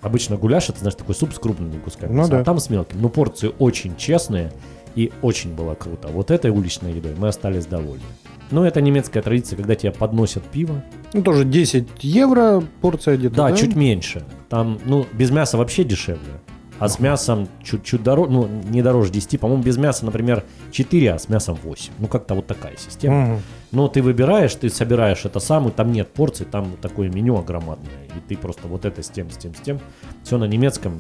Обычно 0.03 0.37
гуляш 0.37 0.69
это, 0.69 0.81
знаешь, 0.81 0.95
такой 0.97 1.15
суп 1.15 1.33
с 1.33 1.39
крупными 1.39 1.79
кусками. 1.79 2.13
Ну 2.13 2.29
да. 2.29 2.41
А 2.41 2.45
там 2.45 2.59
с 2.59 2.69
мелким. 2.69 3.01
Но 3.01 3.09
порции 3.09 3.53
очень 3.59 3.97
честные 3.97 4.53
и 4.95 5.13
очень 5.23 5.55
было 5.55 5.75
круто. 5.75 6.09
Вот 6.09 6.31
этой 6.31 6.51
уличной 6.51 6.93
едой 6.93 7.15
мы 7.17 7.29
остались 7.29 7.67
довольны. 7.67 8.03
Ну, 8.51 8.65
это 8.65 8.81
немецкая 8.81 9.23
традиция, 9.23 9.57
когда 9.57 9.77
тебе 9.77 9.93
подносят 9.93 10.43
пиво. 10.43 10.83
Ну, 11.13 11.23
тоже 11.23 11.45
10 11.45 11.87
евро 12.01 12.63
порция 12.81 13.17
где-то, 13.17 13.37
Да, 13.37 13.49
да? 13.51 13.57
чуть 13.57 13.77
меньше. 13.77 14.25
Там, 14.49 14.79
ну, 14.85 15.07
без 15.13 15.31
мяса 15.31 15.57
вообще 15.57 15.85
дешевле. 15.85 16.33
А 16.81 16.89
с 16.89 16.99
мясом 16.99 17.47
чуть-чуть 17.63 18.03
дороже, 18.03 18.33
ну, 18.33 18.49
не 18.49 18.83
дороже 18.83 19.13
10. 19.13 19.39
По-моему, 19.39 19.63
без 19.63 19.77
мяса, 19.77 20.07
например, 20.07 20.45
4, 20.73 21.13
а 21.13 21.19
с 21.19 21.29
мясом 21.29 21.59
8. 21.63 21.93
Ну, 21.99 22.09
как-то 22.09 22.35
вот 22.35 22.47
такая 22.47 22.77
система. 22.79 23.27
Мгм. 23.27 23.43
Но 23.71 23.89
ты 23.89 24.01
выбираешь, 24.03 24.55
ты 24.55 24.71
собираешь 24.71 25.27
это 25.27 25.41
сам, 25.41 25.69
и 25.69 25.71
там 25.71 25.93
нет 25.93 26.09
порций, 26.09 26.47
там 26.47 26.77
такое 26.81 27.11
меню 27.11 27.37
огромадное. 27.37 28.07
И 28.17 28.21
ты 28.27 28.37
просто 28.37 28.67
вот 28.67 28.87
это 28.87 29.03
с 29.03 29.11
тем, 29.11 29.31
с 29.31 29.37
тем, 29.37 29.55
с 29.55 29.61
тем. 29.61 29.79
Все 30.25 30.39
на 30.39 30.45
немецком. 30.45 30.99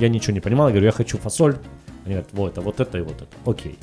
Я 0.00 0.08
ничего 0.08 0.32
не 0.32 0.40
понимал. 0.40 0.68
Я 0.68 0.72
говорю, 0.72 0.86
я 0.86 0.92
хочу 0.92 1.18
фасоль. 1.18 1.56
Они 2.04 2.14
говорят, 2.14 2.28
вот 2.32 2.52
это, 2.52 2.60
вот 2.60 2.80
это 2.80 2.98
и 2.98 3.00
вот 3.00 3.16
это. 3.16 3.26
Окей, 3.44 3.78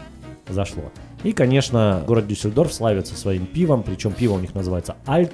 зашло. 0.47 0.83
И, 1.23 1.33
конечно, 1.33 2.03
город 2.07 2.25
Дюссельдорф 2.27 2.73
славится 2.73 3.15
своим 3.15 3.45
пивом, 3.45 3.83
причем 3.83 4.13
пиво 4.13 4.33
у 4.35 4.39
них 4.39 4.55
называется 4.55 4.95
Альт. 5.05 5.33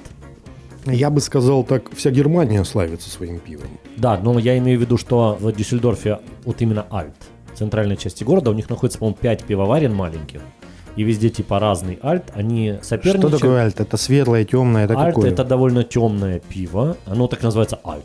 Я 0.84 1.10
бы 1.10 1.20
сказал 1.20 1.64
так, 1.64 1.94
вся 1.94 2.10
Германия 2.10 2.64
славится 2.64 3.08
своим 3.08 3.38
пивом. 3.38 3.68
Да, 3.96 4.18
но 4.18 4.38
я 4.38 4.58
имею 4.58 4.78
в 4.78 4.82
виду, 4.82 4.98
что 4.98 5.38
в 5.40 5.52
Дюссельдорфе 5.52 6.18
вот 6.44 6.60
именно 6.60 6.86
Альт, 6.90 7.14
центральной 7.54 7.96
части 7.96 8.24
города, 8.24 8.50
у 8.50 8.54
них 8.54 8.68
находится, 8.68 8.98
по-моему, 8.98 9.18
5 9.20 9.44
пивоварен 9.44 9.94
маленьких. 9.94 10.40
И 10.96 11.04
везде 11.04 11.30
типа 11.30 11.58
разный 11.58 11.98
Альт, 12.02 12.32
они 12.34 12.78
соперничают. 12.82 13.28
Что 13.28 13.38
такое 13.38 13.62
альт? 13.62 13.80
Это 13.80 13.96
светлое, 13.96 14.44
темное, 14.44 14.84
это 14.84 14.98
Альт 14.98 15.14
какое? 15.14 15.30
это 15.30 15.44
довольно 15.44 15.84
темное 15.84 16.40
пиво. 16.40 16.96
Оно 17.06 17.28
так 17.28 17.42
называется 17.42 17.78
Альт. 17.84 18.04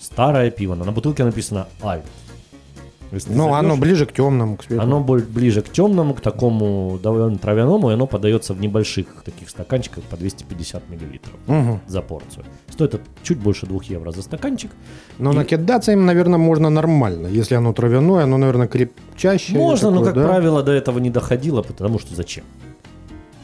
Старое 0.00 0.50
пиво. 0.50 0.74
На 0.74 0.90
бутылке 0.90 1.24
написано 1.24 1.68
Альт. 1.82 2.04
Если 3.10 3.32
Ну, 3.32 3.54
оно 3.54 3.76
ближе 3.76 4.04
к 4.06 4.12
темному, 4.12 4.56
к 4.56 4.64
светлому. 4.64 4.96
оно 4.96 5.04
ближе 5.04 5.62
к 5.62 5.68
темному, 5.70 6.12
к 6.14 6.20
такому 6.20 6.98
довольно 7.02 7.38
травяному, 7.38 7.90
и 7.90 7.94
оно 7.94 8.06
подается 8.06 8.52
в 8.52 8.60
небольших 8.60 9.06
таких 9.24 9.48
стаканчиках 9.48 10.04
по 10.04 10.16
250 10.16 10.88
миллилитров 10.90 11.34
Мгм. 11.46 11.80
за 11.86 12.02
порцию. 12.02 12.44
Стоит 12.68 12.94
это 12.94 13.04
чуть 13.22 13.38
больше 13.38 13.66
2 13.66 13.80
евро 13.84 14.12
за 14.12 14.22
стаканчик. 14.22 14.70
Но 15.18 15.32
И- 15.32 15.36
накидаться 15.36 15.92
им, 15.92 16.04
наверное, 16.04 16.38
можно 16.38 16.68
нормально. 16.70 17.28
Если 17.28 17.54
оно 17.54 17.72
травяное, 17.72 18.24
оно, 18.24 18.36
наверное, 18.36 18.68
крепчаще. 18.68 19.54
Можно, 19.56 19.90
но, 19.90 19.96
такое, 19.98 20.12
как 20.12 20.22
да? 20.22 20.28
правило, 20.28 20.62
до 20.62 20.72
этого 20.72 20.98
не 20.98 21.10
доходило, 21.10 21.62
потому 21.62 21.98
что 21.98 22.14
зачем? 22.14 22.44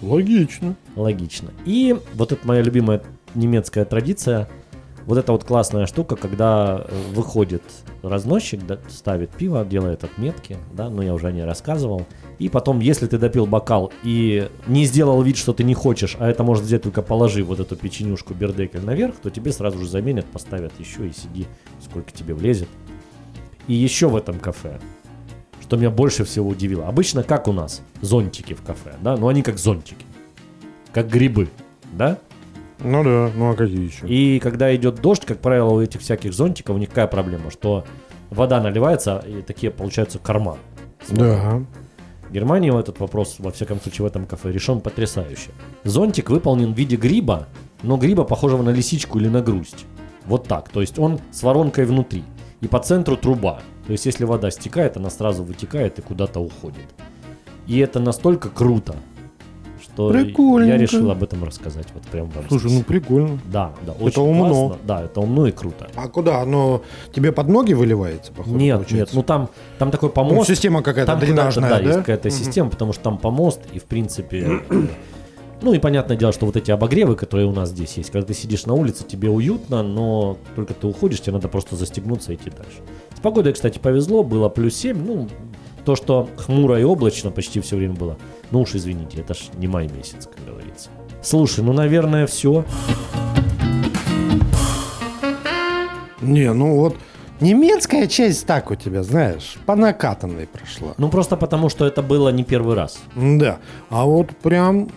Логично. 0.03 0.75
Логично. 0.97 1.51
И 1.65 1.97
вот 2.15 2.33
это 2.33 2.47
моя 2.47 2.63
любимая 2.63 3.01
немецкая 3.35 3.85
традиция. 3.85 4.49
Вот 5.07 5.19
эта 5.19 5.33
вот 5.33 5.45
классная 5.45 5.87
штука, 5.87 6.17
когда 6.17 6.87
э, 6.87 7.13
выходит 7.13 7.63
разносчик, 8.03 8.65
да, 8.67 8.79
ставит 8.89 9.31
пиво, 9.31 9.65
делает 9.65 10.03
отметки, 10.03 10.57
да, 10.73 10.89
но 10.89 11.03
я 11.03 11.13
уже 11.13 11.27
о 11.27 11.33
ней 11.33 11.45
рассказывал. 11.45 12.07
И 12.39 12.49
потом, 12.49 12.81
если 12.81 13.07
ты 13.07 13.19
допил 13.19 13.47
бокал 13.47 13.93
и 14.03 14.49
не 14.67 14.87
сделал 14.87 15.21
вид, 15.23 15.37
что 15.37 15.53
ты 15.53 15.63
не 15.63 15.75
хочешь, 15.75 16.17
а 16.19 16.29
это 16.29 16.43
может 16.43 16.65
взять 16.65 16.83
только 16.83 17.03
положи 17.03 17.45
вот 17.45 17.61
эту 17.61 17.77
печенюшку 17.77 18.33
бердекель 18.33 18.85
наверх, 18.85 19.17
то 19.17 19.31
тебе 19.31 19.53
сразу 19.53 19.79
же 19.79 19.87
заменят, 19.87 20.25
поставят 20.27 20.73
еще 20.79 21.07
и 21.07 21.13
сиди, 21.13 21.47
сколько 21.83 22.11
тебе 22.11 22.35
влезет. 22.35 22.69
И 23.67 23.75
еще 23.75 24.09
в 24.09 24.17
этом 24.17 24.39
кафе, 24.39 24.81
что 25.61 25.77
меня 25.77 25.91
больше 25.91 26.25
всего 26.25 26.49
удивило. 26.49 26.87
Обычно 26.89 27.23
как 27.23 27.47
у 27.47 27.53
нас 27.53 27.83
зонтики 28.01 28.55
в 28.55 28.63
кафе, 28.63 28.95
да, 29.03 29.17
но 29.17 29.29
они 29.29 29.43
как 29.43 29.59
зонтики, 29.59 30.05
как 30.93 31.09
грибы, 31.09 31.51
да? 31.93 32.19
Ну 32.81 33.05
да, 33.05 33.31
ну 33.35 33.51
а 33.51 33.55
какие 33.55 33.85
еще? 33.85 34.07
И 34.07 34.39
когда 34.41 34.75
идет 34.75 35.01
дождь, 35.01 35.25
как 35.25 35.39
правило, 35.41 35.71
у 35.71 35.81
этих 35.81 36.01
всяких 36.01 36.33
зонтиков 36.33 36.77
у 36.77 36.79
них 36.79 36.89
какая 36.89 37.07
проблема, 37.07 37.51
что 37.51 37.85
вода 38.31 38.61
наливается, 38.61 39.25
и 39.27 39.43
такие 39.43 39.71
получаются 39.71 40.19
корма. 40.19 40.59
Да. 41.11 41.63
В 42.29 42.33
Германии 42.33 42.77
этот 42.77 42.99
вопрос, 43.01 43.37
во 43.39 43.53
всяком 43.53 43.81
случае, 43.81 44.05
в 44.05 44.09
этом 44.09 44.27
кафе 44.27 44.51
решен 44.51 44.81
потрясающе. 44.81 45.51
Зонтик 45.85 46.31
выполнен 46.31 46.75
в 46.75 46.77
виде 46.77 46.97
гриба, 46.97 47.47
но 47.83 47.97
гриба 47.97 48.25
похожего 48.25 48.63
на 48.63 48.71
лисичку 48.71 49.19
или 49.19 49.29
на 49.29 49.41
грусть. 49.41 49.87
Вот 50.27 50.49
так. 50.49 50.69
То 50.71 50.81
есть 50.81 50.99
он 50.99 51.21
с 51.31 51.43
воронкой 51.43 51.85
внутри. 51.85 52.25
И 52.61 52.67
по 52.67 52.81
центру 52.81 53.17
труба. 53.17 53.61
То 53.87 53.93
есть 53.93 54.07
если 54.07 54.25
вода 54.25 54.51
стекает, 54.51 54.97
она 54.97 55.11
сразу 55.11 55.45
вытекает 55.45 55.99
и 55.99 56.03
куда-то 56.03 56.41
уходит. 56.41 56.87
И 57.67 57.79
это 57.79 58.01
настолько 58.01 58.49
круто, 58.49 58.97
Прикольненько. 59.97 60.73
я 60.73 60.79
решил 60.79 61.11
об 61.11 61.23
этом 61.23 61.45
рассказать. 61.45 61.87
Вот 61.95 62.03
прям 62.05 62.29
вам 62.31 62.45
Слушай, 62.49 62.69
здесь. 62.69 62.79
ну 62.81 62.85
прикольно. 62.85 63.39
Да, 63.53 63.73
да, 63.87 63.93
очень 63.93 64.23
умно. 64.23 64.49
классно. 64.69 64.77
Да, 64.87 65.03
это 65.05 65.21
умно 65.21 65.47
и 65.47 65.53
круто. 65.53 65.89
А 65.95 66.09
куда? 66.09 66.41
Оно 66.41 66.83
тебе 67.13 67.33
под 67.33 67.49
ноги 67.49 67.73
выливается, 67.75 68.33
походу, 68.33 68.57
нет, 68.57 68.77
получается? 68.77 68.97
нет, 68.97 69.11
ну 69.15 69.23
там, 69.23 69.49
там 69.79 69.91
такой 69.91 70.09
Ну, 70.09 70.15
помост. 70.15 70.49
система 70.49 70.83
какая-то 70.83 71.13
там 71.13 71.21
дренажная, 71.21 71.71
да, 71.71 71.79
да? 71.79 71.85
есть 71.85 71.99
какая-то 71.99 72.29
Мгм. 72.29 72.37
система, 72.39 72.71
потому 72.71 72.93
что 72.93 73.03
там 73.03 73.19
помост, 73.19 73.61
и 73.73 73.79
в 73.79 73.85
принципе... 73.85 74.61
Ну 75.63 75.73
и 75.73 75.79
понятное 75.79 76.17
дело, 76.19 76.31
что 76.33 76.45
вот 76.45 76.57
эти 76.57 76.71
обогревы, 76.71 77.17
которые 77.17 77.47
у 77.47 77.53
нас 77.53 77.71
здесь 77.71 77.97
есть, 77.97 78.11
когда 78.11 78.27
ты 78.27 78.35
сидишь 78.35 78.67
на 78.67 78.75
улице, 78.75 79.03
тебе 79.07 79.31
уютно, 79.31 79.83
но 79.83 80.37
только 80.57 80.75
ты 80.75 80.87
уходишь, 80.87 81.21
тебе 81.23 81.33
надо 81.35 81.49
просто 81.49 81.75
застегнуться 81.75 82.33
и 82.33 82.35
идти 82.35 82.51
дальше. 82.51 82.81
С 83.17 83.21
погодой, 83.21 83.55
кстати, 83.55 83.79
повезло, 83.79 84.23
было 84.25 84.51
плюс 84.51 84.75
7, 84.77 85.03
ну, 85.07 85.29
то, 85.85 85.97
что 85.97 86.29
хмуро 86.37 86.81
и 86.81 86.85
облачно 86.85 87.31
почти 87.31 87.61
все 87.61 87.77
время 87.77 87.95
было, 87.95 88.17
ну 88.51 88.63
уж 88.63 88.75
извините, 88.75 89.21
это 89.21 89.35
ж 89.35 89.51
не 89.57 89.69
май 89.69 89.89
месяц, 89.89 90.29
как 90.35 90.45
говорится. 90.45 90.91
Слушай, 91.23 91.65
ну, 91.65 91.73
наверное, 91.73 92.27
все. 92.27 92.65
Не, 96.21 96.53
ну 96.53 96.77
вот 96.77 96.97
немецкая 97.41 98.07
часть 98.07 98.47
так 98.47 98.71
у 98.71 98.75
тебя, 98.75 99.03
знаешь, 99.03 99.57
по 99.67 99.77
накатанной 99.77 100.47
прошла. 100.47 100.95
Ну, 100.99 101.09
просто 101.09 101.37
потому, 101.37 101.69
что 101.69 101.87
это 101.87 102.03
было 102.03 102.31
не 102.31 102.45
первый 102.45 102.75
раз. 102.75 102.99
Да. 103.15 103.59
А 103.91 104.05
вот 104.05 104.31
прям 104.43 104.89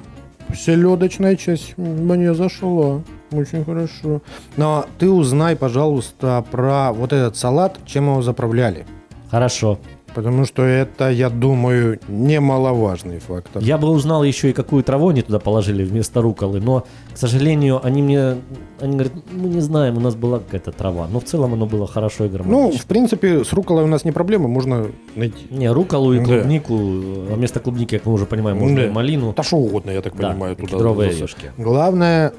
селедочная 0.55 1.35
часть 1.35 1.77
мне 1.77 2.33
зашла. 2.33 3.01
Очень 3.31 3.65
хорошо. 3.65 4.21
Но 4.55 4.85
ты 4.99 5.09
узнай, 5.09 5.57
пожалуйста, 5.57 6.45
про 6.49 6.93
вот 6.93 7.11
этот 7.11 7.35
салат, 7.35 7.77
чем 7.85 8.05
его 8.05 8.21
заправляли. 8.21 8.85
Хорошо. 9.29 9.79
Потому 10.17 10.45
что 10.45 10.63
это, 10.63 11.11
я 11.11 11.29
думаю, 11.29 11.99
немаловажный 12.07 13.19
фактор. 13.19 13.61
Я 13.61 13.77
бы 13.77 13.87
узнал 13.89 14.23
еще 14.23 14.49
и 14.49 14.53
какую 14.53 14.83
траву 14.83 15.09
они 15.09 15.21
туда 15.21 15.37
положили 15.37 15.83
вместо 15.83 16.23
руколы, 16.23 16.59
но, 16.59 16.85
к 17.13 17.17
сожалению, 17.19 17.79
они 17.85 18.01
мне, 18.01 18.37
они 18.81 18.93
говорят, 18.93 19.13
мы 19.31 19.47
не 19.47 19.59
знаем, 19.61 19.95
у 19.97 19.99
нас 19.99 20.15
была 20.15 20.39
какая-то 20.39 20.71
трава, 20.71 21.07
но 21.07 21.19
в 21.19 21.25
целом 21.25 21.53
оно 21.53 21.67
было 21.67 21.85
хорошо 21.85 22.25
и 22.25 22.29
Ну, 22.29 22.33
гармонично. 22.35 22.79
в 22.79 22.85
принципе, 22.87 23.45
с 23.45 23.53
руколой 23.53 23.83
у 23.83 23.87
нас 23.87 24.05
не 24.05 24.11
проблема, 24.11 24.47
можно 24.47 24.87
найти. 25.13 25.45
не, 25.51 25.69
руколу 25.71 26.11
и 26.13 26.17
Да. 26.17 26.25
клубнику, 26.25 26.73
а 26.73 27.35
вместо 27.35 27.59
клубники, 27.59 27.97
как 27.99 28.07
мы 28.07 28.13
уже 28.13 28.25
понимаем, 28.25 28.57
можно 28.57 28.75
Да. 28.77 28.85
и 28.87 28.89
малину. 28.89 29.35
Да 29.37 29.43
что 29.43 29.57
угодно, 29.57 29.91
я 29.91 30.01
так 30.01 30.15
Да, 30.17 30.29
понимаю, 30.31 30.55
туда. 30.55 30.67
кедровые 30.67 31.11
орешки. 31.11 31.51
Главное, 31.59 32.33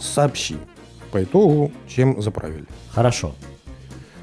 сообщи 0.00 0.56
по 1.12 1.22
итогу, 1.22 1.70
чем 1.86 2.20
заправили. 2.20 2.64
Хорошо. 2.90 3.34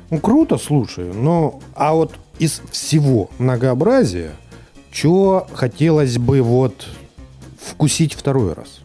Ну, 0.09 0.19
круто, 0.19 0.57
слушай. 0.57 1.05
Ну, 1.13 1.61
а 1.73 1.93
вот 1.93 2.11
из 2.39 2.61
всего 2.71 3.29
многообразия, 3.37 4.31
что 4.91 5.47
хотелось 5.53 6.17
бы 6.17 6.41
вот 6.41 6.87
вкусить 7.59 8.13
второй 8.13 8.53
раз? 8.53 8.79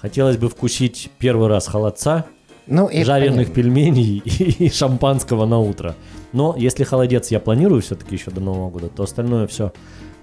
Хотелось 0.00 0.36
бы 0.36 0.48
вкусить 0.48 1.10
первый 1.18 1.48
раз 1.48 1.66
холодца, 1.66 2.26
Ну, 2.66 2.86
и 2.88 3.04
жареных 3.04 3.48
понятно. 3.48 3.54
пельменей 3.54 4.18
и 4.24 4.70
шампанского 4.70 5.44
на 5.46 5.58
утро. 5.58 5.94
Но 6.32 6.54
если 6.56 6.84
холодец 6.84 7.30
я 7.30 7.40
планирую 7.40 7.82
все-таки 7.82 8.14
еще 8.14 8.30
до 8.30 8.40
Нового 8.40 8.70
года, 8.70 8.88
то 8.88 9.02
остальное 9.02 9.46
все 9.46 9.72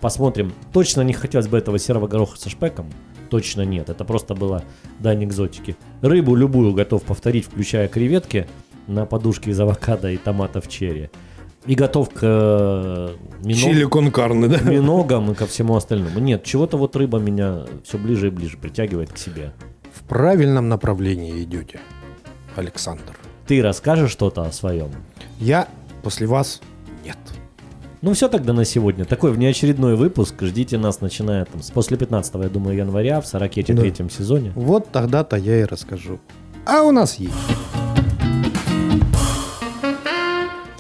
посмотрим. 0.02 0.54
Точно 0.74 1.02
не 1.02 1.14
хотелось 1.14 1.48
бы 1.48 1.58
этого 1.58 1.78
серого 1.80 2.08
гороха 2.08 2.38
со 2.40 2.50
шпеком. 2.50 2.92
Точно 3.30 3.64
нет. 3.64 3.90
Это 3.90 4.06
просто 4.06 4.34
было 4.36 4.64
дань 5.00 5.26
экзотики. 5.26 5.76
Рыбу 6.02 6.34
любую 6.36 6.74
готов 6.74 7.04
повторить, 7.04 7.46
включая 7.46 7.88
креветки 7.88 8.48
на 8.88 9.06
подушке 9.06 9.52
из 9.52 9.60
авокадо 9.60 10.10
и 10.10 10.18
томатов 10.18 10.70
черри. 10.70 11.10
И 11.68 11.76
готов 11.76 12.10
к 12.10 12.20
э, 12.22 13.10
мино- 13.42 13.54
Чили 13.60 13.84
конкарны, 13.86 14.48
да? 14.48 14.60
миногам 14.62 15.32
и 15.32 15.36
ко 15.36 15.46
всему 15.46 15.76
остальному. 15.76 16.20
Нет, 16.20 16.44
чего-то 16.44 16.78
вот 16.78 16.96
рыба 16.96 17.20
меня 17.20 17.64
все 17.84 17.98
ближе 17.98 18.28
и 18.28 18.30
ближе 18.30 18.58
притягивает 18.58 19.12
к 19.12 19.18
себе. 19.18 19.52
В 19.94 20.04
правильном 20.04 20.70
направлении 20.70 21.44
идете, 21.44 21.80
Александр. 22.56 23.18
Ты 23.48 23.62
расскажешь 23.62 24.12
что-то 24.12 24.44
о 24.44 24.52
своем? 24.52 24.90
Я 25.40 25.68
после 26.04 26.26
вас 26.28 26.62
нет. 27.06 27.18
Ну 28.02 28.14
все 28.14 28.30
тогда 28.30 28.54
на 28.54 28.64
сегодня. 28.64 29.04
Такой 29.06 29.32
внеочередной 29.32 29.96
выпуск. 29.96 30.36
Ждите 30.42 30.78
нас, 30.78 31.02
начиная 31.02 31.46
там, 31.46 31.62
с 31.62 31.72
после 31.72 31.98
15, 31.98 32.36
я 32.36 32.50
думаю, 32.50 32.78
января 32.78 33.20
в 33.20 33.28
43 33.28 33.74
Да. 33.74 33.82
третьем 33.82 34.10
сезоне. 34.10 34.52
Вот 34.56 34.90
тогда-то 34.92 35.36
я 35.36 35.60
и 35.62 35.64
расскажу. 35.66 36.20
А 36.66 36.84
у 36.84 36.92
нас 36.92 37.16
есть. 37.16 37.34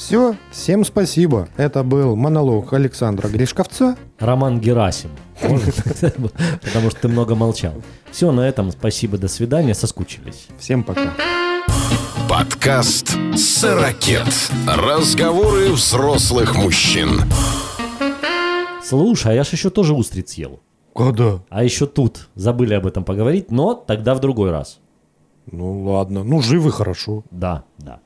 Все, 0.07 0.37
всем 0.51 0.85
спасибо. 0.85 1.49
Это 1.57 1.83
был 1.83 2.15
монолог 2.15 2.71
Александра 2.71 3.27
Гришковца. 3.27 3.97
Роман 4.19 4.61
Герасим. 4.61 5.09
Потому 5.41 6.91
что 6.91 7.01
ты 7.01 7.07
много 7.09 7.35
молчал. 7.35 7.73
Все, 8.09 8.31
на 8.31 8.47
этом 8.47 8.71
спасибо, 8.71 9.17
до 9.17 9.27
свидания, 9.27 9.73
соскучились. 9.73 10.47
Всем 10.57 10.85
пока. 10.85 11.13
Подкаст 12.29 13.17
«Сорокет». 13.35 14.23
Разговоры 14.65 15.73
взрослых 15.73 16.55
мужчин. 16.55 17.09
Слушай, 18.81 19.33
а 19.33 19.35
я 19.35 19.43
ж 19.43 19.49
еще 19.49 19.69
тоже 19.69 19.93
устриц 19.93 20.35
ел. 20.35 20.61
Когда? 20.95 21.41
А 21.49 21.65
еще 21.65 21.85
тут 21.85 22.29
забыли 22.33 22.75
об 22.75 22.87
этом 22.87 23.03
поговорить, 23.03 23.51
но 23.51 23.73
тогда 23.73 24.15
в 24.15 24.21
другой 24.21 24.51
раз. 24.51 24.79
Ну 25.51 25.83
ладно, 25.83 26.23
ну 26.23 26.41
живы 26.41 26.71
хорошо. 26.71 27.25
Да, 27.29 27.65
да. 27.77 27.99